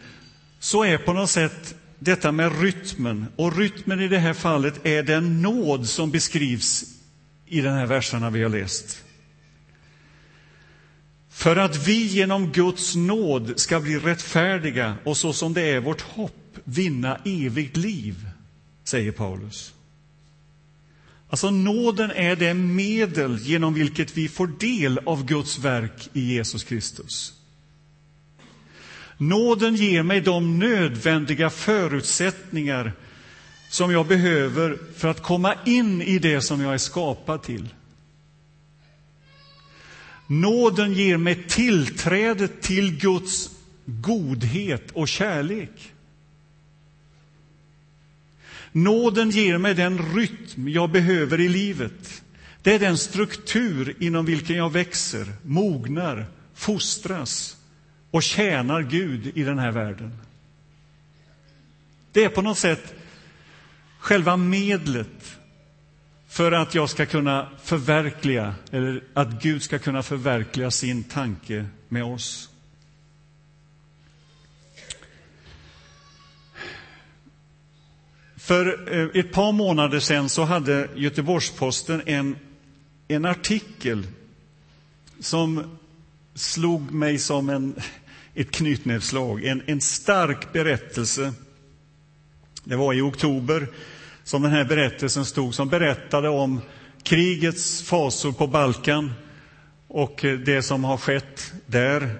så 0.59 0.83
är 0.83 0.97
på 0.97 1.13
något 1.13 1.29
sätt 1.29 1.75
detta 1.99 2.31
med 2.31 2.61
rytmen, 2.61 3.25
och 3.35 3.57
rytmen 3.57 4.01
i 4.01 4.07
det 4.07 4.19
här 4.19 4.33
fallet 4.33 4.85
är 4.85 5.03
den 5.03 5.41
nåd 5.41 5.87
som 5.87 6.11
beskrivs 6.11 6.83
i 7.45 7.61
de 7.61 7.69
här 7.69 7.85
verserna 7.85 8.29
vi 8.29 8.43
har 8.43 8.49
läst. 8.49 9.03
För 11.37 11.55
att 11.55 11.87
vi 11.87 12.05
genom 12.05 12.51
Guds 12.51 12.95
nåd 12.95 13.53
ska 13.59 13.79
bli 13.79 13.99
rättfärdiga 13.99 14.95
och 15.03 15.17
så 15.17 15.33
som 15.33 15.53
det 15.53 15.61
är 15.61 15.79
vårt 15.79 16.01
hopp 16.01 16.57
vinna 16.63 17.19
evigt 17.25 17.77
liv, 17.77 18.15
säger 18.83 19.11
Paulus. 19.11 19.73
Alltså 21.29 21.49
nåden 21.49 22.11
är 22.11 22.35
det 22.35 22.53
medel 22.53 23.37
genom 23.41 23.73
vilket 23.73 24.17
vi 24.17 24.27
får 24.27 24.47
del 24.47 24.99
av 25.05 25.25
Guds 25.25 25.59
verk 25.59 26.09
i 26.13 26.33
Jesus 26.33 26.63
Kristus. 26.63 27.33
Nåden 29.17 29.75
ger 29.75 30.03
mig 30.03 30.21
de 30.21 30.59
nödvändiga 30.59 31.49
förutsättningar 31.49 32.93
som 33.69 33.91
jag 33.91 34.07
behöver 34.07 34.77
för 34.95 35.07
att 35.07 35.23
komma 35.23 35.53
in 35.65 36.01
i 36.01 36.19
det 36.19 36.41
som 36.41 36.61
jag 36.61 36.73
är 36.73 36.77
skapad 36.77 37.43
till. 37.43 37.69
Nåden 40.27 40.93
ger 40.93 41.17
mig 41.17 41.43
tillträde 41.47 42.47
till 42.47 42.99
Guds 42.99 43.49
godhet 43.85 44.91
och 44.91 45.07
kärlek. 45.07 45.93
Nåden 48.71 49.29
ger 49.29 49.57
mig 49.57 49.73
den 49.73 50.15
rytm 50.15 50.69
jag 50.69 50.91
behöver 50.91 51.39
i 51.39 51.49
livet. 51.49 52.23
Det 52.61 52.73
är 52.73 52.79
den 52.79 52.97
struktur 52.97 53.95
inom 53.99 54.25
vilken 54.25 54.55
jag 54.55 54.71
växer, 54.71 55.27
mognar, 55.43 56.25
fostras 56.53 57.57
och 58.11 58.23
tjänar 58.23 58.81
Gud 58.81 59.31
i 59.37 59.43
den 59.43 59.59
här 59.59 59.71
världen. 59.71 60.17
Det 62.11 62.23
är 62.23 62.29
på 62.29 62.41
något 62.41 62.57
sätt 62.57 62.95
själva 63.99 64.37
medlet 64.37 65.36
för 66.37 66.51
att 66.51 66.75
jag 66.75 66.89
ska 66.89 67.05
kunna 67.05 67.49
förverkliga, 67.63 68.55
eller 68.71 69.03
att 69.13 69.41
Gud 69.41 69.63
ska 69.63 69.79
kunna 69.79 70.03
förverkliga 70.03 70.71
sin 70.71 71.03
tanke 71.03 71.65
med 71.89 72.03
oss. 72.03 72.49
För 78.35 78.93
eh, 78.93 79.19
ett 79.19 79.31
par 79.31 79.51
månader 79.51 79.99
sedan 79.99 80.29
så 80.29 80.43
hade 80.43 80.89
Göteborgs-Posten 80.95 82.01
en, 82.05 82.35
en 83.07 83.25
artikel 83.25 84.07
som 85.19 85.77
slog 86.35 86.91
mig 86.91 87.19
som 87.19 87.49
en, 87.49 87.75
ett 88.33 88.51
knytnävslag. 88.51 89.45
en, 89.45 89.63
en 89.65 89.81
stark 89.81 90.53
berättelse. 90.53 91.33
Det 92.63 92.75
var 92.75 92.93
i 92.93 93.01
oktober 93.01 93.67
som 94.27 94.41
den 94.41 94.51
här 94.51 94.65
berättelsen 94.65 95.25
stod, 95.25 95.55
som 95.55 95.69
berättade 95.69 96.29
om 96.29 96.61
krigets 97.03 97.81
fasor 97.81 98.31
på 98.31 98.47
Balkan 98.47 99.13
och 99.87 100.25
eh, 100.25 100.39
det 100.39 100.61
som 100.61 100.83
har 100.83 100.97
skett 100.97 101.53
där. 101.65 102.19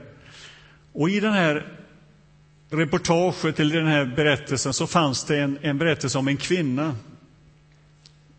Och 0.94 1.10
i 1.10 1.20
den 1.20 1.34
här 1.34 1.74
reportaget 2.70 3.60
eller 3.60 3.76
den 3.76 3.88
här 3.88 4.06
berättelsen 4.06 4.74
så 4.74 4.88
fanns 4.88 5.24
det 5.24 5.40
en, 5.40 5.58
en 5.62 5.78
berättelse 5.78 6.18
om 6.18 6.28
en 6.28 6.38
kvinna 6.38 6.96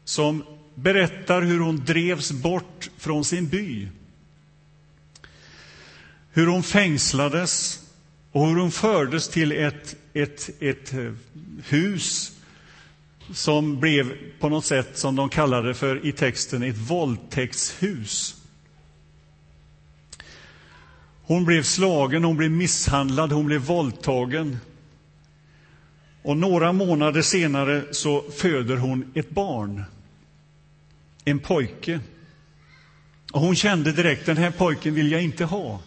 som 0.05 0.45
berättar 0.75 1.43
hur 1.43 1.61
hon 1.61 1.85
drevs 1.85 2.33
bort 2.33 2.91
från 2.99 3.25
sin 3.25 3.49
by. 3.49 3.89
Hur 6.33 6.47
hon 6.47 6.63
fängslades 6.63 7.81
och 8.33 8.49
hur 8.49 8.57
hon 8.57 8.71
fördes 8.71 9.29
till 9.29 9.53
ett, 9.53 9.97
ett, 10.13 10.51
ett 10.63 10.95
eh, 10.95 11.13
hus 11.65 12.33
som 13.33 13.81
blev 13.81 14.13
på 14.41 14.49
något 14.49 14.65
sätt, 14.65 14.99
som 14.99 15.17
de 15.17 15.29
kallade 15.29 15.75
för 15.75 16.07
i 16.07 16.13
texten, 16.13 16.63
ett 16.63 16.79
våldtäktshus. 16.79 18.35
Hon 21.23 21.45
blev 21.45 21.63
slagen, 21.63 22.25
hon 22.25 22.37
blev 22.37 22.51
misshandlad, 22.51 23.33
hon 23.33 23.47
blev 23.47 23.61
våldtagen. 23.61 24.59
Och 26.23 26.37
några 26.37 26.73
månader 26.73 27.23
senare 27.23 27.83
så 27.91 28.23
föder 28.31 28.77
hon 28.77 29.13
ett 29.15 29.31
barn, 29.31 29.85
en 31.25 31.39
pojke. 31.39 32.01
Och 33.33 33.41
hon 33.41 33.57
kände 33.57 33.93
direkt, 33.93 34.27
den 34.27 34.37
här 34.37 34.51
pojken 34.51 34.95
vill 34.95 35.13
jag 35.13 35.23
inte 35.23 35.45
ha. 35.45 35.81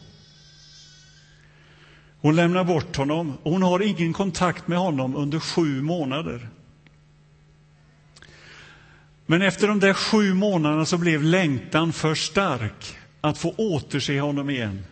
Hon 2.22 2.36
lämnar 2.36 2.64
bort 2.64 2.96
honom 2.96 3.38
och 3.44 3.52
hon 3.52 3.64
har 3.64 3.82
ingen 3.82 4.14
kontakt 4.14 4.68
med 4.68 4.78
honom 4.78 5.16
under 5.16 5.40
sju 5.40 5.82
månader. 5.82 6.50
Men 9.32 9.42
efter 9.42 9.68
de 9.68 9.80
där 9.80 9.94
sju 9.94 10.34
månaderna 10.34 10.86
så 10.86 10.98
blev 10.98 11.24
längtan 11.24 11.94
för 11.94 12.16
stark 12.16 12.98
att 13.22 13.38
få 13.38 13.54
återse 13.58 14.20
honom 14.20 14.50
igen. 14.50 14.84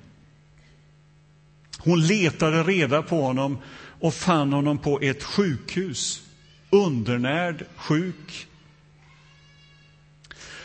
Hon 1.77 2.07
letade 2.07 2.63
reda 2.63 3.01
på 3.01 3.21
honom 3.21 3.57
och 3.99 4.13
fann 4.13 4.53
honom 4.53 4.77
på 4.77 4.99
ett 4.99 5.23
sjukhus, 5.23 6.21
undernärd, 6.69 7.65
sjuk. 7.75 8.47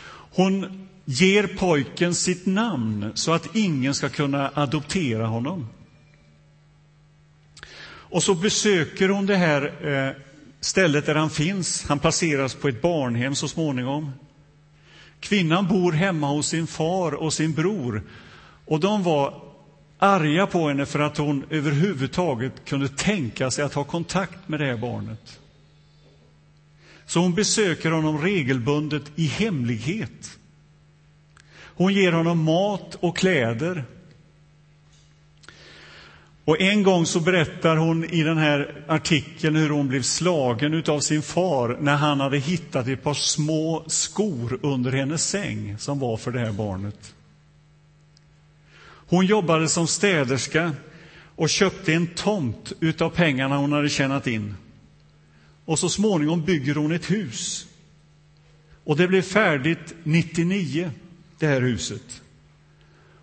Hon 0.09 0.87
ger 1.05 1.47
pojken 1.47 2.15
sitt 2.15 2.45
namn 2.45 3.11
så 3.15 3.33
att 3.33 3.55
ingen 3.55 3.93
ska 3.93 4.09
kunna 4.09 4.51
adoptera 4.53 5.25
honom. 5.25 5.67
Och 7.87 8.23
så 8.23 8.35
besöker 8.35 9.09
hon 9.09 9.25
det 9.25 9.35
här 9.35 9.87
eh, 9.87 10.21
stället 10.65 11.05
där 11.05 11.15
han 11.15 11.29
finns. 11.29 11.85
Han 11.87 11.99
placeras 11.99 12.55
på 12.55 12.67
ett 12.67 12.81
barnhem 12.81 13.35
så 13.35 13.47
småningom. 13.47 14.11
Kvinnan 15.19 15.67
bor 15.67 15.91
hemma 15.91 16.27
hos 16.27 16.47
sin 16.47 16.67
far 16.67 17.11
och 17.11 17.33
sin 17.33 17.53
bror. 17.53 18.03
Och 18.65 18.79
de 18.79 19.03
var 19.03 19.41
arga 19.99 20.47
på 20.47 20.67
henne 20.67 20.85
för 20.85 20.99
att 20.99 21.17
hon 21.17 21.45
överhuvudtaget 21.49 22.53
kunde 22.65 22.87
tänka 22.87 23.51
sig 23.51 23.65
att 23.65 23.73
ha 23.73 23.83
kontakt 23.83 24.47
med 24.47 24.59
det 24.59 24.65
här 24.65 24.77
barnet. 24.77 25.39
Så 27.05 27.19
hon 27.19 27.35
besöker 27.35 27.91
honom 27.91 28.21
regelbundet 28.21 29.03
i 29.15 29.25
hemlighet. 29.25 30.39
Hon 31.57 31.93
ger 31.93 32.11
honom 32.11 32.43
mat 32.43 32.95
och 32.99 33.17
kläder. 33.17 33.85
Och 36.45 36.61
en 36.61 36.83
gång 36.83 37.05
så 37.05 37.19
berättar 37.19 37.77
hon 37.77 38.03
i 38.03 38.23
den 38.23 38.37
här 38.37 38.83
artikeln 38.87 39.55
hur 39.55 39.69
hon 39.69 39.87
blev 39.87 40.01
slagen 40.01 40.83
av 40.87 40.99
sin 40.99 41.21
far 41.21 41.77
när 41.81 41.95
han 41.95 42.19
hade 42.19 42.37
hittat 42.37 42.87
ett 42.87 43.03
par 43.03 43.13
små 43.13 43.83
skor 43.87 44.59
under 44.61 44.91
hennes 44.91 45.29
säng 45.29 45.77
som 45.77 45.99
var 45.99 46.17
för 46.17 46.31
det 46.31 46.39
här 46.39 46.51
barnet. 46.51 47.15
Hon 49.07 49.25
jobbade 49.25 49.69
som 49.69 49.87
städerska 49.87 50.71
och 51.35 51.49
köpte 51.49 51.93
en 51.93 52.07
tomt 52.07 52.73
utav 52.79 53.09
pengarna 53.09 53.57
hon 53.57 53.71
hade 53.71 53.89
tjänat 53.89 54.27
in. 54.27 54.55
Och 55.65 55.79
så 55.79 55.89
småningom 55.89 56.45
bygger 56.45 56.75
hon 56.75 56.91
ett 56.91 57.11
hus. 57.11 57.67
Och 58.83 58.97
det 58.97 59.07
blev 59.07 59.21
färdigt 59.21 59.95
99, 60.03 60.91
det 61.39 61.47
här 61.47 61.61
huset. 61.61 62.21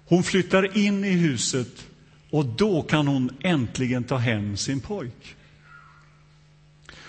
Hon 0.06 0.22
flyttar 0.22 0.78
in 0.78 1.04
i 1.04 1.10
huset 1.12 1.86
och 2.32 2.46
då 2.46 2.82
kan 2.82 3.06
hon 3.06 3.30
äntligen 3.40 4.04
ta 4.04 4.16
hem 4.16 4.56
sin 4.56 4.80
pojk. 4.80 5.36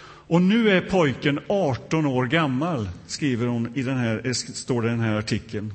Och 0.06 0.42
nu 0.42 0.70
är 0.70 0.82
pojken 0.82 1.40
18 1.50 2.06
år 2.06 2.26
gammal, 2.26 2.90
skriver 3.08 3.48
hon 3.48 3.76
i 3.76 3.84
den 3.84 3.98
här, 3.98 4.22
eh, 4.28 4.34
står 4.34 4.82
det 4.82 4.88
i 4.88 4.92
den 4.92 5.00
här 5.00 5.16
artikeln. 5.16 5.74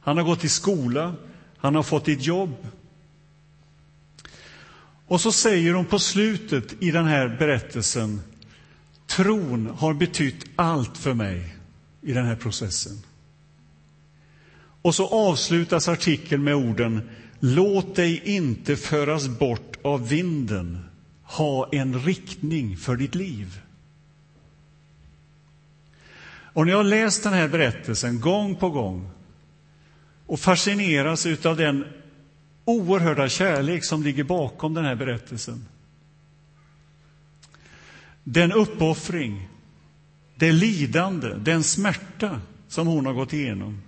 Han 0.00 0.16
har 0.16 0.24
gått 0.24 0.44
i 0.44 0.48
skola, 0.48 1.14
han 1.58 1.74
har 1.74 1.82
fått 1.82 2.08
ett 2.08 2.26
jobb. 2.26 2.54
Och 5.06 5.20
så 5.20 5.32
säger 5.32 5.74
hon 5.74 5.84
på 5.84 5.98
slutet 5.98 6.82
i 6.82 6.90
den 6.90 7.06
här 7.06 7.36
berättelsen 7.38 8.20
Tron 9.06 9.66
har 9.66 9.94
betytt 9.94 10.44
allt 10.56 10.98
för 10.98 11.14
mig 11.14 11.54
i 12.02 12.12
den 12.12 12.26
här 12.26 12.36
processen. 12.36 13.02
Och 14.82 14.94
så 14.94 15.08
avslutas 15.08 15.88
artikeln 15.88 16.44
med 16.44 16.54
orden 16.54 17.10
Låt 17.40 17.96
dig 17.96 18.22
inte 18.24 18.76
föras 18.76 19.28
bort 19.28 19.76
av 19.82 20.08
vinden. 20.08 20.84
Ha 21.22 21.68
en 21.72 21.98
riktning 22.00 22.76
för 22.76 22.96
ditt 22.96 23.14
liv. 23.14 23.60
Och 26.52 26.66
när 26.66 26.72
jag 26.72 26.78
har 26.78 26.84
läst 26.84 27.22
den 27.22 27.32
här 27.32 27.48
berättelsen 27.48 28.20
gång 28.20 28.54
på 28.54 28.70
gång 28.70 29.10
och 30.26 30.40
fascineras 30.40 31.26
av 31.44 31.56
den 31.56 31.84
oerhörda 32.64 33.28
kärlek 33.28 33.84
som 33.84 34.02
ligger 34.02 34.24
bakom 34.24 34.74
den 34.74 34.84
här 34.84 34.94
berättelsen. 34.94 35.64
Den 38.24 38.52
uppoffring, 38.52 39.48
det 40.34 40.52
lidande, 40.52 41.28
den 41.28 41.64
smärta 41.64 42.40
som 42.68 42.86
hon 42.86 43.06
har 43.06 43.12
gått 43.12 43.32
igenom. 43.32 43.82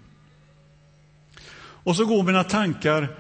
Och 1.59 1.97
så 1.97 2.05
går 2.05 2.23
mina 2.23 2.45
tankar 2.45 3.17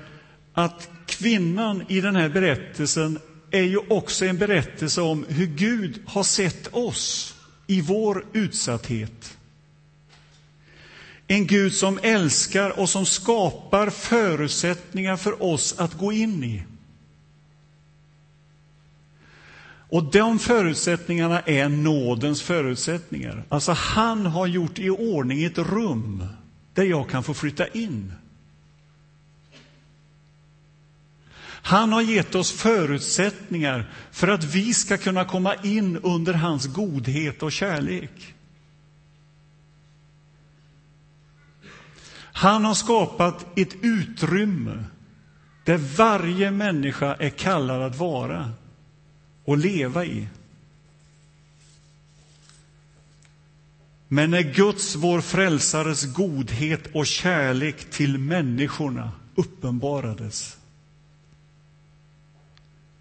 att 0.61 0.89
kvinnan 1.07 1.85
i 1.89 2.01
den 2.01 2.17
här 2.17 2.29
berättelsen 2.29 3.19
är 3.51 3.63
ju 3.63 3.79
också 3.89 4.25
en 4.25 4.39
berättelse 4.39 5.01
om 5.01 5.27
hur 5.29 5.47
Gud 5.47 6.01
har 6.07 6.23
sett 6.23 6.75
oss 6.75 7.35
i 7.67 7.81
vår 7.81 8.25
utsatthet. 8.33 9.37
En 11.27 11.47
Gud 11.47 11.75
som 11.75 11.99
älskar 12.03 12.81
och 12.81 12.89
som 12.89 13.07
skapar 13.07 13.91
förutsättningar 13.91 15.17
för 15.17 15.43
oss 15.43 15.75
att 15.79 15.99
gå 15.99 16.13
in 16.13 16.45
i. 16.45 16.63
Och 19.91 20.05
de 20.05 20.39
förutsättningarna 20.39 21.41
är 21.41 21.69
nådens 21.69 22.43
förutsättningar. 22.43 23.45
Alltså, 23.49 23.73
han 23.73 24.27
har 24.27 24.47
gjort 24.47 24.79
i 24.79 24.91
ordning 24.91 25.45
ett 25.45 25.59
rum 25.59 26.25
där 26.75 26.85
jag 26.85 27.11
kan 27.11 27.23
få 27.23 27.35
flytta 27.35 27.69
in. 27.69 28.13
Han 31.63 31.93
har 31.93 32.03
gett 32.03 32.35
oss 32.35 32.53
förutsättningar 32.53 33.91
för 34.11 34.29
att 34.29 34.45
vi 34.45 34.75
ska 34.75 34.97
kunna 34.97 35.25
komma 35.25 35.55
in 35.55 35.97
under 35.97 36.35
hans 36.35 36.67
godhet 36.67 37.43
och 37.43 37.53
kärlek. 37.53 38.35
Han 42.33 42.65
har 42.65 42.75
skapat 42.75 43.59
ett 43.59 43.75
utrymme 43.83 44.85
där 45.65 45.77
varje 45.77 46.51
människa 46.51 47.15
är 47.15 47.31
kallad 47.31 47.83
att 47.83 47.97
vara 47.97 48.53
och 49.45 49.59
leva 49.59 50.05
i. 50.05 50.29
Men 54.09 54.31
när 54.31 54.43
Guds, 54.43 54.95
vår 54.95 55.21
frälsares, 55.21 56.05
godhet 56.05 56.95
och 56.95 57.07
kärlek 57.07 57.91
till 57.91 58.19
människorna 58.19 59.13
uppenbarades 59.35 60.60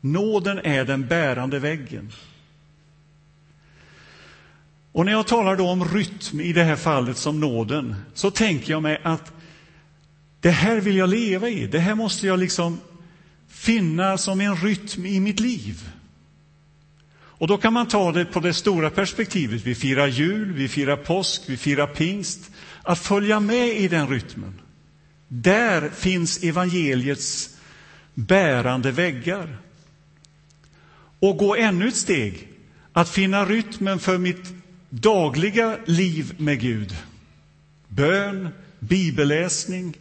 Nåden 0.01 0.59
är 0.63 0.85
den 0.85 1.07
bärande 1.07 1.59
väggen. 1.59 2.11
Och 4.91 5.05
när 5.05 5.11
jag 5.11 5.27
talar 5.27 5.55
då 5.55 5.69
om 5.69 5.85
rytm 5.85 6.41
i 6.41 6.53
det 6.53 6.63
här 6.63 6.75
fallet 6.75 7.17
som 7.17 7.39
nåden, 7.39 7.95
så 8.13 8.31
tänker 8.31 8.71
jag 8.71 8.83
mig 8.83 9.01
att 9.03 9.33
det 10.39 10.51
här 10.51 10.79
vill 10.79 10.95
jag 10.95 11.09
leva 11.09 11.49
i. 11.49 11.67
Det 11.67 11.79
här 11.79 11.95
måste 11.95 12.27
jag 12.27 12.39
liksom 12.39 12.79
finna 13.47 14.17
som 14.17 14.41
en 14.41 14.55
rytm 14.55 15.05
i 15.05 15.19
mitt 15.19 15.39
liv. 15.39 15.89
Och 17.11 17.47
då 17.47 17.57
kan 17.57 17.73
man 17.73 17.87
ta 17.87 18.11
det 18.11 18.25
på 18.25 18.39
det 18.39 18.53
stora 18.53 18.89
perspektivet. 18.89 19.61
Vi 19.61 19.75
firar 19.75 20.07
jul, 20.07 20.53
vi 20.53 20.67
firar 20.67 20.97
påsk, 20.97 21.41
vi 21.45 21.57
firar 21.57 21.87
pingst. 21.87 22.51
Att 22.83 22.99
följa 22.99 23.39
med 23.39 23.67
i 23.67 23.87
den 23.87 24.07
rytmen. 24.07 24.53
Där 25.27 25.89
finns 25.89 26.43
evangeliets 26.43 27.57
bärande 28.13 28.91
väggar. 28.91 29.57
Och 31.19 31.37
gå 31.37 31.55
ännu 31.55 31.87
ett 31.87 31.95
steg, 31.95 32.47
att 32.93 33.09
finna 33.09 33.45
rytmen 33.45 33.99
för 33.99 34.17
mitt 34.17 34.53
dagliga 34.89 35.77
liv 35.85 36.35
med 36.37 36.59
Gud. 36.59 36.95
Bön, 37.87 38.49
bibelläsning. 38.79 39.97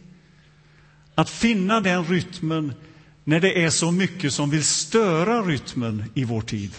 Att 1.15 1.29
finna 1.29 1.81
den 1.81 2.05
rytmen 2.05 2.73
när 3.23 3.39
det 3.39 3.63
är 3.63 3.69
så 3.69 3.91
mycket 3.91 4.33
som 4.33 4.49
vill 4.49 4.63
störa 4.63 5.41
rytmen 5.41 6.03
i 6.13 6.23
vår 6.23 6.41
tid. 6.41 6.71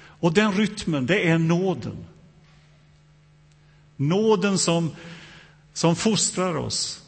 Och 0.00 0.32
den 0.32 0.52
rytmen, 0.52 1.06
det 1.06 1.28
är 1.28 1.38
nåden. 1.38 2.04
Nåden 3.96 4.58
som, 4.58 4.90
som 5.72 5.96
fostrar 5.96 6.56
oss. 6.56 7.02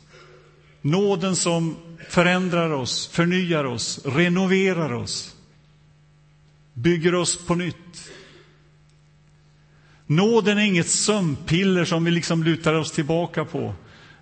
Nåden 0.82 1.36
som 1.36 1.76
förändrar 2.08 2.70
oss, 2.70 3.06
förnyar 3.06 3.64
oss, 3.64 4.00
renoverar 4.04 4.92
oss. 4.92 5.36
Bygger 6.74 7.14
oss 7.14 7.46
på 7.46 7.54
nytt. 7.54 8.10
Nåden 10.06 10.58
är 10.58 10.62
inget 10.62 10.88
sömnpiller 10.88 11.84
som 11.84 12.04
vi 12.04 12.10
liksom 12.10 12.44
lutar 12.44 12.74
oss 12.74 12.92
tillbaka 12.92 13.44
på, 13.44 13.74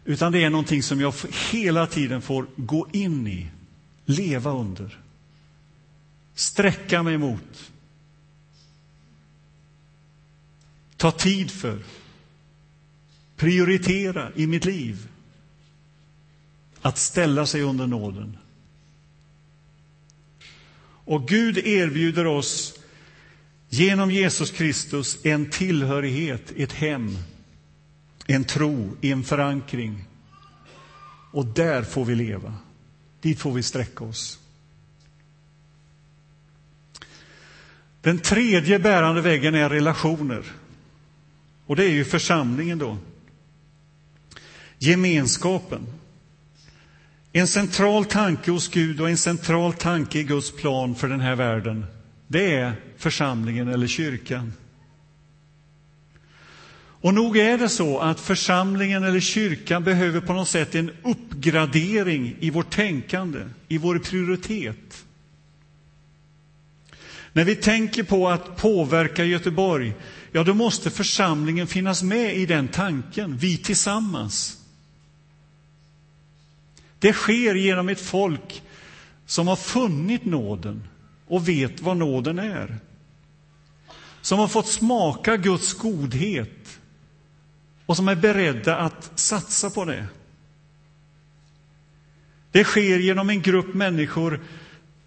utan 0.05 0.33
det 0.33 0.45
är 0.45 0.51
någonting 0.51 0.83
som 0.83 1.01
jag 1.01 1.15
hela 1.51 1.87
tiden 1.87 2.23
får 2.23 2.47
gå 2.57 2.89
in 2.93 3.27
i, 3.27 3.47
leva 4.05 4.53
under, 4.53 4.99
sträcka 6.35 7.03
mig 7.03 7.19
mot, 7.19 7.71
ta 10.97 11.11
tid 11.11 11.51
för, 11.51 11.79
prioritera 13.37 14.33
i 14.35 14.47
mitt 14.47 14.65
liv. 14.65 15.09
Att 16.83 16.99
ställa 16.99 17.47
sig 17.47 17.63
under 17.63 17.87
nåden. 17.87 18.37
Och 21.09 21.29
Gud 21.29 21.59
erbjuder 21.59 22.27
oss 22.27 22.79
genom 23.69 24.11
Jesus 24.11 24.51
Kristus 24.51 25.19
en 25.25 25.51
tillhörighet, 25.51 26.53
ett 26.57 26.73
hem, 26.73 27.19
en 28.27 28.45
tro, 28.45 28.97
en 29.01 29.25
förankring. 29.25 30.05
Och 31.33 31.47
där 31.47 31.83
får 31.83 32.05
vi 32.05 32.15
leva. 32.15 32.55
Dit 33.21 33.39
får 33.39 33.53
vi 33.53 33.63
sträcka 33.63 34.05
oss. 34.05 34.39
Den 38.01 38.19
tredje 38.19 38.79
bärande 38.79 39.21
väggen 39.21 39.55
är 39.55 39.69
relationer. 39.69 40.45
Och 41.67 41.77
det 41.77 41.85
är 41.85 41.91
ju 41.91 42.05
församlingen 42.05 42.79
då. 42.79 42.97
Gemenskapen. 44.79 45.87
En 47.33 47.47
central 47.47 48.05
tanke 48.05 48.51
hos 48.51 48.69
Gud 48.69 49.01
och 49.01 49.11
en 49.11 49.17
central 49.17 49.73
tanke 49.73 50.19
i 50.19 50.25
Guds 50.25 50.51
plan 50.57 50.95
för 50.95 51.09
den 51.09 51.21
här 51.21 51.35
världen, 51.35 51.87
det 52.29 52.55
är 52.55 52.73
församlingen 52.97 53.69
eller 53.69 53.87
kyrkan. 53.87 54.53
Och 57.01 57.15
nog 57.15 57.37
är 57.37 57.59
det 57.59 57.69
så 57.69 57.99
att 57.99 58.21
församlingen 58.21 59.05
eller 59.05 59.21
kyrkan 59.21 59.85
behöver 59.85 60.21
på 60.21 60.33
något 60.33 60.49
sätt 60.49 60.75
en 60.75 60.91
uppgradering 61.05 62.37
i 62.41 62.51
vårt 62.51 62.71
tänkande, 62.71 63.41
i 63.69 63.79
vår 63.79 63.99
prioritet. 63.99 65.05
När 67.33 67.45
vi 67.45 67.57
tänker 67.57 68.03
på 68.03 68.29
att 68.29 68.57
påverka 68.57 69.25
Göteborg, 69.25 69.95
ja 70.33 70.45
då 70.45 70.55
måste 70.55 70.91
församlingen 70.91 71.67
finnas 71.67 72.03
med 72.03 72.37
i 72.37 72.47
den 72.47 72.69
tanken, 72.69 73.37
vi 73.37 73.59
tillsammans. 73.59 74.58
Det 76.99 77.13
sker 77.13 77.55
genom 77.55 77.89
ett 77.89 78.01
folk 78.01 78.63
som 79.27 79.49
har 79.49 79.57
funnit 79.57 80.25
nåden 80.25 80.89
och 81.27 81.49
vet 81.49 81.81
vad 81.81 81.97
nåden 81.97 82.39
är. 82.39 82.79
Som 84.21 84.39
har 84.39 84.49
fått 84.49 84.67
smaka 84.67 85.37
Guds 85.37 85.75
godhet 85.75 86.81
och 87.87 87.97
som 87.97 88.09
är 88.09 88.15
beredda 88.15 88.77
att 88.77 89.11
satsa 89.15 89.71
på 89.71 89.85
det. 89.85 90.07
Det 92.53 92.65
sker 92.65 92.99
genom 92.99 93.31
en 93.31 93.43
grupp 93.43 93.75
människor 93.75 94.41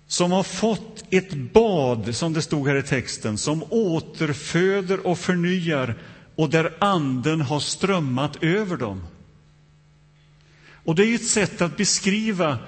som 0.07 0.31
har 0.31 0.43
fått 0.43 1.03
ett 1.09 1.33
bad, 1.33 2.15
som 2.15 2.33
det 2.33 2.41
stod 2.41 2.67
här 2.67 2.75
i 2.75 2.83
texten, 2.83 3.37
som 3.37 3.63
återföder 3.69 5.07
och 5.07 5.19
förnyar 5.19 5.95
och 6.35 6.49
där 6.49 6.73
Anden 6.79 7.41
har 7.41 7.59
strömmat 7.59 8.43
över 8.43 8.77
dem. 8.77 9.03
Och 10.83 10.95
det 10.95 11.05
är 11.05 11.15
ett 11.15 11.27
sätt 11.27 11.61
att 11.61 11.77
beskriva 11.77 12.59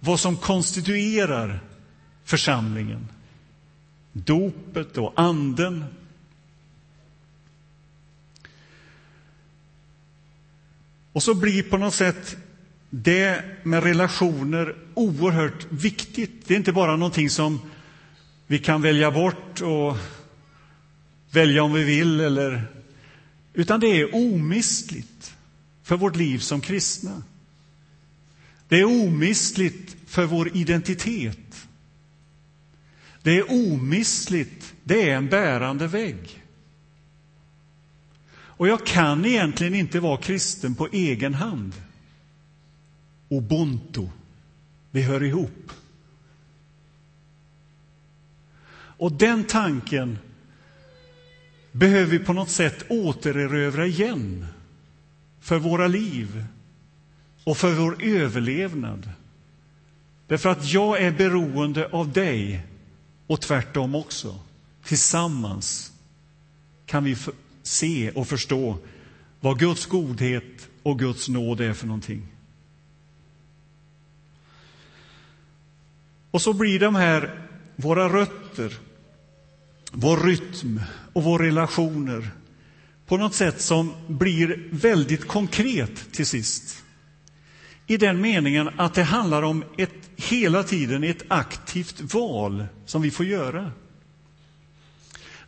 vad 0.00 0.20
som 0.20 0.36
konstituerar 0.36 1.60
församlingen. 2.24 3.08
Dopet 4.12 4.98
och 4.98 5.12
anden. 5.16 5.84
Och 11.12 11.22
så 11.22 11.34
blir 11.34 11.62
på 11.62 11.78
något 11.78 11.94
sätt 11.94 12.36
det 12.90 13.44
med 13.62 13.82
relationer 13.82 14.76
oerhört 14.94 15.66
viktigt. 15.70 16.46
Det 16.46 16.54
är 16.54 16.58
inte 16.58 16.72
bara 16.72 16.96
någonting 16.96 17.30
som 17.30 17.60
vi 18.46 18.58
kan 18.58 18.82
välja 18.82 19.10
bort 19.10 19.60
och 19.60 19.96
välja 21.30 21.62
om 21.62 21.72
vi 21.72 21.84
vill, 21.84 22.20
eller, 22.20 22.62
utan 23.54 23.80
det 23.80 23.86
är 23.86 24.14
omistligt 24.14 25.34
för 25.82 25.96
vårt 25.96 26.16
liv 26.16 26.38
som 26.38 26.60
kristna. 26.60 27.22
Det 28.68 28.80
är 28.80 28.84
omistligt 28.84 29.96
för 30.06 30.26
vår 30.26 30.56
identitet. 30.56 31.68
Det 33.22 33.38
är 33.38 33.50
omistligt, 33.50 34.74
det 34.84 35.10
är 35.10 35.16
en 35.16 35.28
bärande 35.28 35.86
vägg. 35.86 36.42
Och 38.56 38.68
jag 38.68 38.86
kan 38.86 39.24
egentligen 39.24 39.74
inte 39.74 40.00
vara 40.00 40.16
kristen 40.16 40.74
på 40.74 40.88
egen 40.92 41.34
hand. 41.34 41.72
Ubuntu, 43.28 44.08
vi 44.90 45.02
hör 45.02 45.22
ihop. 45.22 45.72
Och 48.98 49.12
den 49.12 49.44
tanken 49.44 50.18
behöver 51.72 52.06
vi 52.06 52.18
på 52.18 52.32
något 52.32 52.50
sätt 52.50 52.84
återerövra 52.88 53.86
igen 53.86 54.46
för 55.40 55.58
våra 55.58 55.86
liv, 55.86 56.44
och 57.46 57.56
för 57.56 57.72
vår 57.72 57.96
överlevnad. 58.02 59.10
Därför 60.26 60.48
att 60.48 60.72
jag 60.72 61.02
är 61.02 61.10
beroende 61.12 61.88
av 61.88 62.12
dig 62.12 62.66
och 63.26 63.40
tvärtom 63.40 63.94
också. 63.94 64.38
Tillsammans 64.84 65.92
kan 66.86 67.04
vi 67.04 67.16
se 67.62 68.10
och 68.10 68.28
förstå 68.28 68.78
vad 69.40 69.58
Guds 69.58 69.86
godhet 69.86 70.68
och 70.82 70.98
Guds 70.98 71.28
nåd 71.28 71.60
är 71.60 71.72
för 71.72 71.86
någonting. 71.86 72.22
Och 76.30 76.42
så 76.42 76.52
blir 76.52 76.80
de 76.80 76.94
här 76.94 77.48
våra 77.76 78.08
rötter, 78.08 78.78
vår 79.92 80.16
rytm 80.16 80.80
och 81.12 81.24
våra 81.24 81.46
relationer 81.46 82.30
på 83.06 83.16
något 83.16 83.34
sätt 83.34 83.60
som 83.60 83.92
blir 84.06 84.68
väldigt 84.70 85.28
konkret 85.28 86.12
till 86.12 86.26
sist 86.26 86.82
i 87.86 87.96
den 87.96 88.20
meningen 88.20 88.70
att 88.76 88.94
det 88.94 89.02
handlar 89.02 89.42
om 89.42 89.64
ett, 89.76 89.94
hela 90.16 90.62
tiden 90.62 91.04
ett 91.04 91.22
aktivt 91.28 92.14
val 92.14 92.66
som 92.86 93.02
vi 93.02 93.10
får 93.10 93.26
göra. 93.26 93.72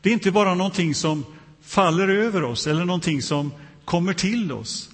Det 0.00 0.08
är 0.08 0.12
inte 0.12 0.30
bara 0.30 0.54
någonting 0.54 0.94
som 0.94 1.24
faller 1.62 2.08
över 2.08 2.42
oss 2.42 2.66
eller 2.66 2.84
någonting 2.84 3.22
som 3.22 3.52
kommer 3.84 4.14
till 4.14 4.52
oss, 4.52 4.90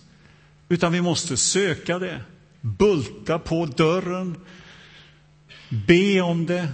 utan 0.68 0.92
vi 0.92 1.00
måste 1.00 1.36
söka 1.36 1.98
det, 1.98 2.20
bulta 2.60 3.38
på 3.38 3.66
dörren, 3.66 4.36
be 5.68 6.20
om 6.20 6.46
det, 6.46 6.68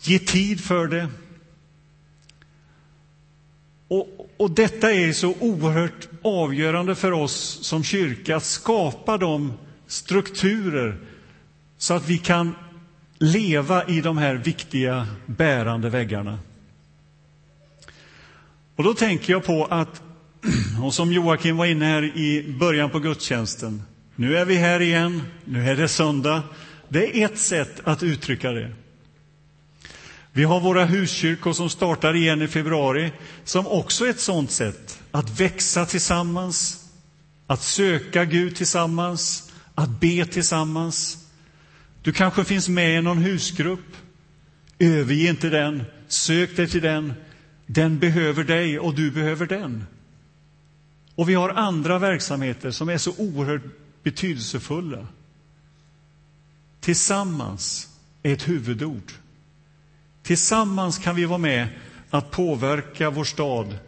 ge 0.00 0.18
tid 0.18 0.60
för 0.60 0.86
det. 0.86 1.08
Och, 3.88 4.30
och 4.36 4.50
detta 4.50 4.92
är 4.92 5.12
så 5.12 5.34
oerhört 5.40 6.08
avgörande 6.22 6.94
för 6.94 7.12
oss 7.12 7.58
som 7.62 7.84
kyrka, 7.84 8.36
att 8.36 8.44
skapa 8.44 9.18
de 9.18 9.52
strukturer 9.86 10.96
så 11.78 11.94
att 11.94 12.08
vi 12.08 12.18
kan 12.18 12.54
leva 13.18 13.84
i 13.84 14.00
de 14.00 14.18
här 14.18 14.34
viktiga 14.34 15.06
bärande 15.26 15.90
väggarna. 15.90 16.38
Och 18.76 18.84
då 18.84 18.94
tänker 18.94 19.32
jag 19.32 19.44
på 19.44 19.64
att, 19.64 20.02
och 20.82 20.94
som 20.94 21.12
Joakim 21.12 21.56
var 21.56 21.66
inne 21.66 21.84
här 21.84 22.02
i 22.02 22.56
början 22.60 22.90
på 22.90 22.98
gudstjänsten, 22.98 23.82
nu 24.16 24.36
är 24.36 24.44
vi 24.44 24.54
här 24.54 24.80
igen, 24.80 25.22
nu 25.44 25.70
är 25.70 25.76
det 25.76 25.88
söndag. 25.88 26.42
Det 26.88 27.22
är 27.22 27.24
ett 27.24 27.38
sätt 27.38 27.80
att 27.84 28.02
uttrycka 28.02 28.50
det. 28.50 28.72
Vi 30.36 30.44
har 30.44 30.60
våra 30.60 30.84
huskyrkor 30.84 31.52
som 31.52 31.70
startar 31.70 32.16
igen 32.16 32.42
i 32.42 32.48
februari, 32.48 33.12
som 33.44 33.66
också 33.66 34.06
är 34.06 34.10
ett 34.10 34.20
sånt 34.20 34.50
sätt 34.50 35.02
att 35.10 35.40
växa 35.40 35.86
tillsammans, 35.86 36.84
att 37.46 37.62
söka 37.62 38.24
Gud 38.24 38.56
tillsammans, 38.56 39.52
att 39.74 40.00
be 40.00 40.26
tillsammans. 40.26 41.26
Du 42.02 42.12
kanske 42.12 42.44
finns 42.44 42.68
med 42.68 42.98
i 42.98 43.02
någon 43.02 43.18
husgrupp. 43.18 43.96
Överge 44.78 45.28
inte 45.28 45.48
den, 45.48 45.84
sök 46.08 46.56
dig 46.56 46.68
till 46.68 46.82
den. 46.82 47.14
Den 47.66 47.98
behöver 47.98 48.44
dig 48.44 48.78
och 48.78 48.94
du 48.94 49.10
behöver 49.10 49.46
den. 49.46 49.86
Och 51.14 51.28
vi 51.28 51.34
har 51.34 51.48
andra 51.48 51.98
verksamheter 51.98 52.70
som 52.70 52.88
är 52.88 52.98
så 52.98 53.12
oerhört 53.18 53.62
betydelsefulla. 54.02 55.06
Tillsammans 56.80 57.88
är 58.22 58.32
ett 58.32 58.48
huvudord. 58.48 59.12
Tillsammans 60.26 60.98
kan 60.98 61.16
vi 61.16 61.24
vara 61.24 61.38
med 61.38 61.68
att 62.10 62.30
påverka 62.30 63.10
vår 63.10 63.24
stad, 63.24 63.78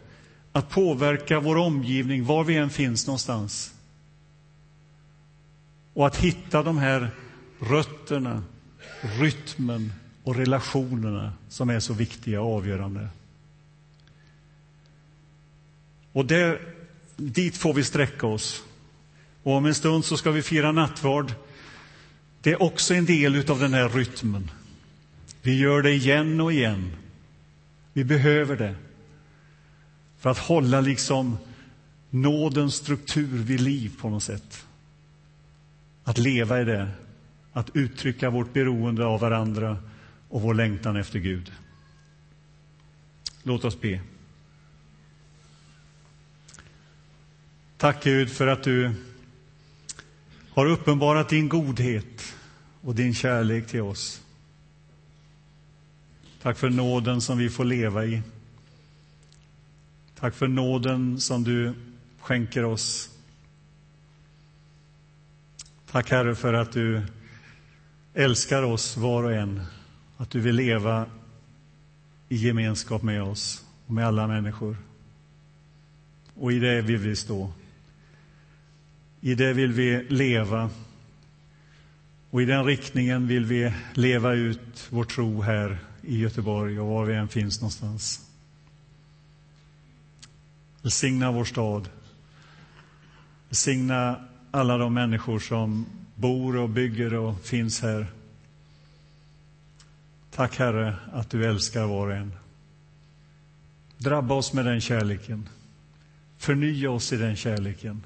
att 0.51 0.69
påverka 0.69 1.39
vår 1.39 1.55
omgivning, 1.55 2.25
var 2.25 2.43
vi 2.43 2.55
än 2.55 2.69
finns 2.69 3.07
någonstans. 3.07 3.73
Och 5.93 6.07
att 6.07 6.15
hitta 6.15 6.63
de 6.63 6.77
här 6.77 7.11
rötterna, 7.59 8.43
rytmen 9.01 9.93
och 10.23 10.35
relationerna 10.35 11.33
som 11.49 11.69
är 11.69 11.79
så 11.79 11.93
viktiga 11.93 12.41
och 12.41 12.55
avgörande. 12.55 13.07
Och 16.11 16.25
där, 16.25 16.61
dit 17.15 17.57
får 17.57 17.73
vi 17.73 17.83
sträcka 17.83 18.27
oss. 18.27 18.63
Och 19.43 19.53
om 19.53 19.65
en 19.65 19.75
stund 19.75 20.05
så 20.05 20.17
ska 20.17 20.31
vi 20.31 20.41
fira 20.41 20.71
nattvard. 20.71 21.33
Det 22.41 22.51
är 22.51 22.61
också 22.61 22.93
en 22.93 23.05
del 23.05 23.51
av 23.51 23.59
den 23.59 23.73
här 23.73 23.89
rytmen. 23.89 24.51
Vi 25.41 25.57
gör 25.57 25.81
det 25.81 25.91
igen 25.91 26.41
och 26.41 26.53
igen. 26.53 26.91
Vi 27.93 28.03
behöver 28.03 28.57
det 28.57 28.75
för 30.19 30.29
att 30.29 30.37
hålla 30.37 30.81
liksom 30.81 31.37
nådens 32.09 32.75
struktur 32.75 33.37
vid 33.37 33.61
liv 33.61 33.91
på 34.01 34.09
något 34.09 34.23
sätt. 34.23 34.65
Att 36.03 36.17
leva 36.17 36.61
i 36.61 36.63
det, 36.63 36.89
att 37.53 37.75
uttrycka 37.75 38.29
vårt 38.29 38.53
beroende 38.53 39.05
av 39.05 39.19
varandra 39.19 39.77
och 40.29 40.41
vår 40.41 40.53
längtan 40.53 40.95
efter 40.95 41.19
Gud. 41.19 41.51
Låt 43.43 43.65
oss 43.65 43.81
be. 43.81 44.01
Tack 47.77 48.03
Gud 48.03 48.29
för 48.29 48.47
att 48.47 48.63
du 48.63 48.93
har 50.49 50.65
uppenbarat 50.65 51.29
din 51.29 51.49
godhet 51.49 52.35
och 52.81 52.95
din 52.95 53.13
kärlek 53.13 53.67
till 53.67 53.81
oss. 53.81 54.21
Tack 56.41 56.57
för 56.57 56.69
nåden 56.69 57.21
som 57.21 57.37
vi 57.37 57.49
får 57.49 57.65
leva 57.65 58.05
i. 58.05 58.21
Tack 60.15 60.35
för 60.35 60.47
nåden 60.47 61.21
som 61.21 61.43
du 61.43 61.73
skänker 62.19 62.65
oss. 62.65 63.09
Tack 65.91 66.11
Herre 66.11 66.35
för 66.35 66.53
att 66.53 66.71
du 66.71 67.01
älskar 68.13 68.63
oss 68.63 68.97
var 68.97 69.23
och 69.23 69.33
en, 69.33 69.61
att 70.17 70.29
du 70.29 70.39
vill 70.39 70.55
leva 70.55 71.05
i 72.29 72.35
gemenskap 72.35 73.03
med 73.03 73.23
oss 73.23 73.65
och 73.85 73.93
med 73.93 74.07
alla 74.07 74.27
människor. 74.27 74.77
Och 76.33 76.51
i 76.51 76.59
det 76.59 76.81
vill 76.81 76.97
vi 76.97 77.15
stå. 77.15 77.53
I 79.21 79.35
det 79.35 79.53
vill 79.53 79.71
vi 79.71 80.03
leva. 80.03 80.69
Och 82.31 82.41
i 82.41 82.45
den 82.45 82.65
riktningen 82.65 83.27
vill 83.27 83.45
vi 83.45 83.73
leva 83.93 84.33
ut 84.33 84.87
vår 84.89 85.03
tro 85.03 85.41
här 85.41 85.77
i 86.01 86.19
Göteborg 86.19 86.79
och 86.79 86.87
var 86.87 87.05
vi 87.05 87.15
än 87.15 87.27
finns 87.27 87.61
någonstans. 87.61 88.25
Välsigna 90.81 91.31
vår 91.31 91.45
stad. 91.45 91.89
Välsigna 93.49 94.25
alla 94.51 94.77
de 94.77 94.93
människor 94.93 95.39
som 95.39 95.85
bor 96.15 96.55
och 96.55 96.69
bygger 96.69 97.13
och 97.13 97.41
finns 97.41 97.81
här. 97.81 98.07
Tack, 100.31 100.57
Herre, 100.57 100.95
att 101.13 101.29
du 101.29 101.45
älskar 101.45 101.85
var 101.85 102.07
och 102.07 102.15
en. 102.15 102.33
Drabba 103.97 104.35
oss 104.35 104.53
med 104.53 104.65
den 104.65 104.81
kärleken. 104.81 105.49
Förnya 106.37 106.91
oss 106.91 107.13
i 107.13 107.17
den 107.17 107.35
kärleken. 107.35 108.03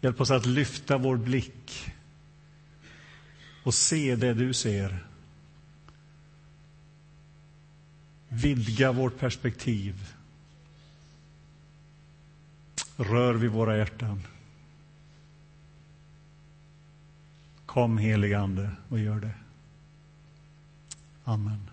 Hjälp 0.00 0.20
oss 0.20 0.30
att 0.30 0.46
lyfta 0.46 0.98
vår 0.98 1.16
blick 1.16 1.93
och 3.64 3.74
se 3.74 4.16
det 4.16 4.34
du 4.34 4.54
ser. 4.54 5.06
Vidga 8.28 8.92
vårt 8.92 9.18
perspektiv. 9.18 10.14
Rör 12.96 13.34
vid 13.34 13.50
våra 13.50 13.76
hjärtan. 13.76 14.22
Kom, 17.66 17.98
helige 17.98 18.38
Ande, 18.38 18.70
och 18.88 18.98
gör 18.98 19.20
det. 19.20 19.34
Amen. 21.24 21.70